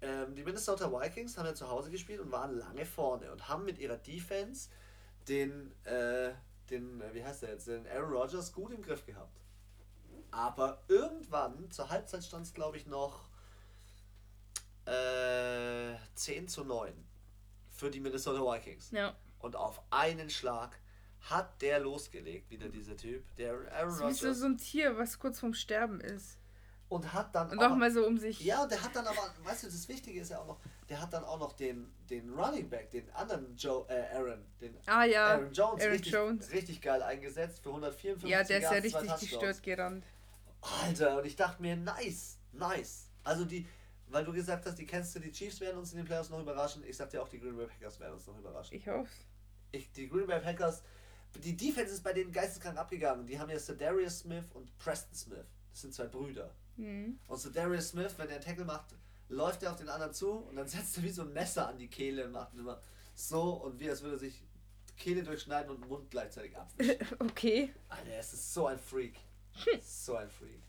[0.00, 3.64] ähm, die Minnesota Vikings haben ja zu Hause gespielt und waren lange vorne und haben
[3.64, 4.70] mit ihrer Defense
[5.28, 6.32] den äh,
[6.70, 9.40] den, äh, wie heißt der jetzt, den Aaron Rodgers gut im Griff gehabt.
[10.30, 13.28] Aber irgendwann, zur Halbzeit stand es glaube ich noch
[14.86, 16.92] äh, 10 zu 9
[17.68, 18.90] für die Minnesota Vikings.
[18.92, 19.14] Ja.
[19.40, 20.78] Und auf einen Schlag
[21.22, 24.20] hat der losgelegt, wieder dieser Typ, der Aaron Rodgers.
[24.20, 26.40] Das ist so ein Tier, was kurz vorm Sterben ist
[26.90, 28.40] und hat dann und auch, auch mal so um sich.
[28.40, 31.00] Ja, und der hat dann aber, weißt du, das Wichtige ist ja auch noch, der
[31.00, 35.04] hat dann auch noch den, den Running Back, den anderen Joe, äh, Aaron, den ah,
[35.04, 35.28] ja.
[35.28, 36.50] Aaron Jones, Aaron richtig, Jones.
[36.50, 40.04] richtig geil eingesetzt für 154 Ja, der ist ja richtig gestört gerannt.
[40.84, 43.06] Alter, und ich dachte mir, nice, nice.
[43.22, 43.68] Also die,
[44.08, 46.40] weil du gesagt hast, die kennst du, die Chiefs werden uns in den Playoffs noch
[46.40, 46.82] überraschen.
[46.84, 48.76] Ich sag dir auch, die Green Bay Packers werden uns noch überraschen.
[48.76, 49.08] Ich hoffe.
[49.70, 50.82] Ich, die Green Bay Packers,
[51.38, 53.26] die Defense ist bei denen geisteskrank abgegangen.
[53.26, 55.46] Die haben jetzt Darius Smith und Preston Smith.
[55.70, 56.54] Das sind zwei Brüder.
[56.76, 57.18] Mhm.
[57.28, 58.94] Und Darius Smith, wenn er einen Tackle macht,
[59.28, 61.78] läuft er auf den anderen zu und dann setzt er wie so ein Messer an
[61.78, 62.80] die Kehle und macht immer
[63.14, 64.42] so und wie als würde er sich
[64.96, 66.96] Kehle durchschneiden und Mund gleichzeitig abwischen.
[67.18, 67.72] okay.
[67.88, 69.18] Alter, es ist so ein Freak.
[69.82, 70.60] so ein Freak.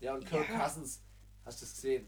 [0.00, 0.58] Ja, und Kirk ja.
[0.58, 1.02] Cousins,
[1.44, 2.06] hast du es gesehen?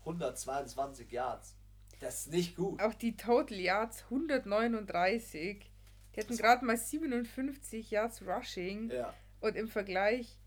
[0.00, 1.54] 122 Yards.
[2.00, 2.80] Das ist nicht gut.
[2.80, 5.69] Auch die Total Yards 139.
[6.14, 8.90] Die hatten gerade mal 57 Yards Rushing.
[8.90, 9.14] Ja.
[9.40, 10.38] Und im Vergleich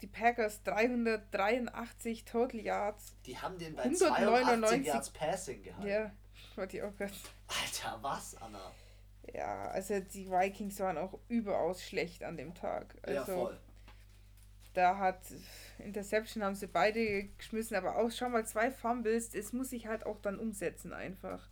[0.00, 3.14] die Packers 383 Total Yards.
[3.26, 5.86] Die haben den bei 199 Yards Passing gehalten.
[5.86, 6.12] Ja,
[6.56, 7.12] wollte ich auch gerade.
[7.48, 8.72] Alter, was, Anna?
[9.34, 12.96] Ja, also die Vikings waren auch überaus schlecht an dem Tag.
[13.02, 13.60] Also, ja, voll.
[14.72, 15.20] Da hat
[15.78, 20.06] Interception haben sie beide geschmissen, aber auch schon mal zwei Fumbles, es muss sich halt
[20.06, 21.48] auch dann umsetzen einfach.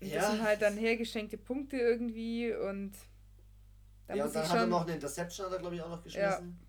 [0.00, 0.20] Ja.
[0.20, 2.92] Das sind halt dann hergeschenkte Punkte irgendwie und
[4.06, 6.02] da ja, und dann hat er noch eine Interception, hat er glaube ich auch noch
[6.02, 6.58] geschmissen.
[6.60, 6.66] Ja.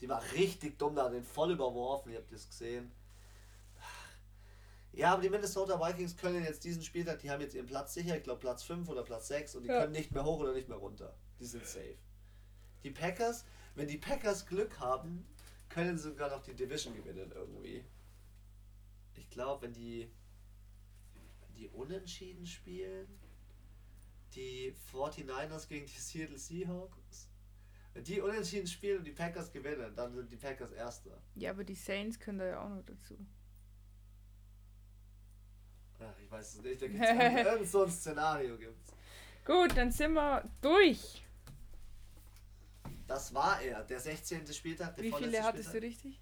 [0.00, 2.92] Die war richtig dumm, da hat den voll überworfen, ihr habt das gesehen.
[4.92, 8.16] Ja, aber die Minnesota Vikings können jetzt diesen Spieltag, die haben jetzt ihren Platz sicher,
[8.16, 9.80] ich glaube Platz 5 oder Platz 6 und die ja.
[9.80, 11.14] können nicht mehr hoch oder nicht mehr runter.
[11.40, 11.98] Die sind safe.
[12.82, 13.44] Die Packers,
[13.74, 15.26] wenn die Packers Glück haben,
[15.68, 17.84] können sie sogar noch die Division gewinnen irgendwie.
[19.14, 20.10] Ich glaube, wenn die
[21.58, 23.06] die unentschieden spielen,
[24.34, 27.28] die 49ers gegen die Seattle Seahawks,
[27.94, 31.20] wenn die unentschieden spielen und die Packers gewinnen, dann sind die Packers Erster.
[31.34, 33.18] Ja, aber die Saints können da ja auch noch dazu.
[36.00, 36.80] Ach, ich weiß es nicht.
[36.80, 37.10] Da gibt es
[37.46, 38.56] irgend so ein Szenario.
[38.56, 38.92] Gibt's.
[39.44, 41.24] Gut, dann sind wir durch.
[43.08, 44.46] Das war er, der 16.
[44.52, 44.94] Spieltag.
[44.94, 45.80] Der Wie viele hattest Spieltag.
[45.80, 46.20] du richtig?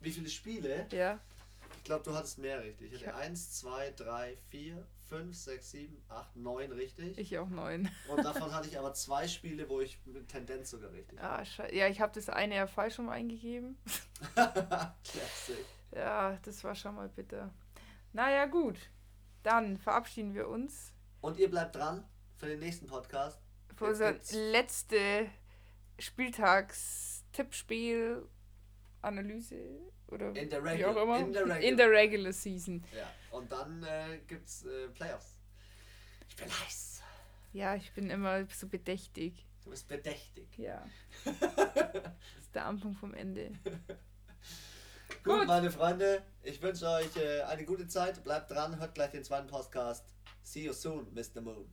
[0.00, 0.88] Wie viele Spiele?
[0.90, 1.20] Ja.
[1.88, 2.92] Ich glaube, du hattest mehr richtig.
[2.92, 7.16] Ich hatte 1, 2, 3, 4, 5, 6, 7, 8, 9 richtig.
[7.16, 7.90] Ich auch 9.
[8.08, 11.88] Und davon hatte ich aber zwei Spiele, wo ich mit Tendenz sogar richtig ah, Ja,
[11.88, 13.78] ich habe das eine ja falsch schon mal eingegeben.
[15.92, 17.54] ja, das war schon mal bitter.
[18.12, 18.76] Naja, gut.
[19.42, 20.92] Dann verabschieden wir uns.
[21.22, 23.40] Und ihr bleibt dran für den nächsten Podcast.
[23.76, 25.30] Für unser letzte
[25.98, 28.28] Spieltags-Tippspiel
[29.00, 31.18] Analyse oder in der Regular, wie auch immer.
[31.18, 32.84] In der Regular, in der regular Season.
[32.96, 35.38] Ja, und dann äh, gibt's äh, Playoffs.
[36.28, 37.02] Ich bin heiß.
[37.52, 39.46] Ja, ich bin immer so bedächtig.
[39.64, 40.46] Du bist bedächtig.
[40.56, 40.86] Ja.
[41.24, 41.40] das
[42.40, 43.50] ist der Anfang vom Ende.
[45.24, 48.22] Gut, Gut, meine Freunde, ich wünsche euch äh, eine gute Zeit.
[48.22, 50.06] Bleibt dran, hört gleich den zweiten Podcast.
[50.42, 51.40] See you soon, Mr.
[51.40, 51.68] Moon.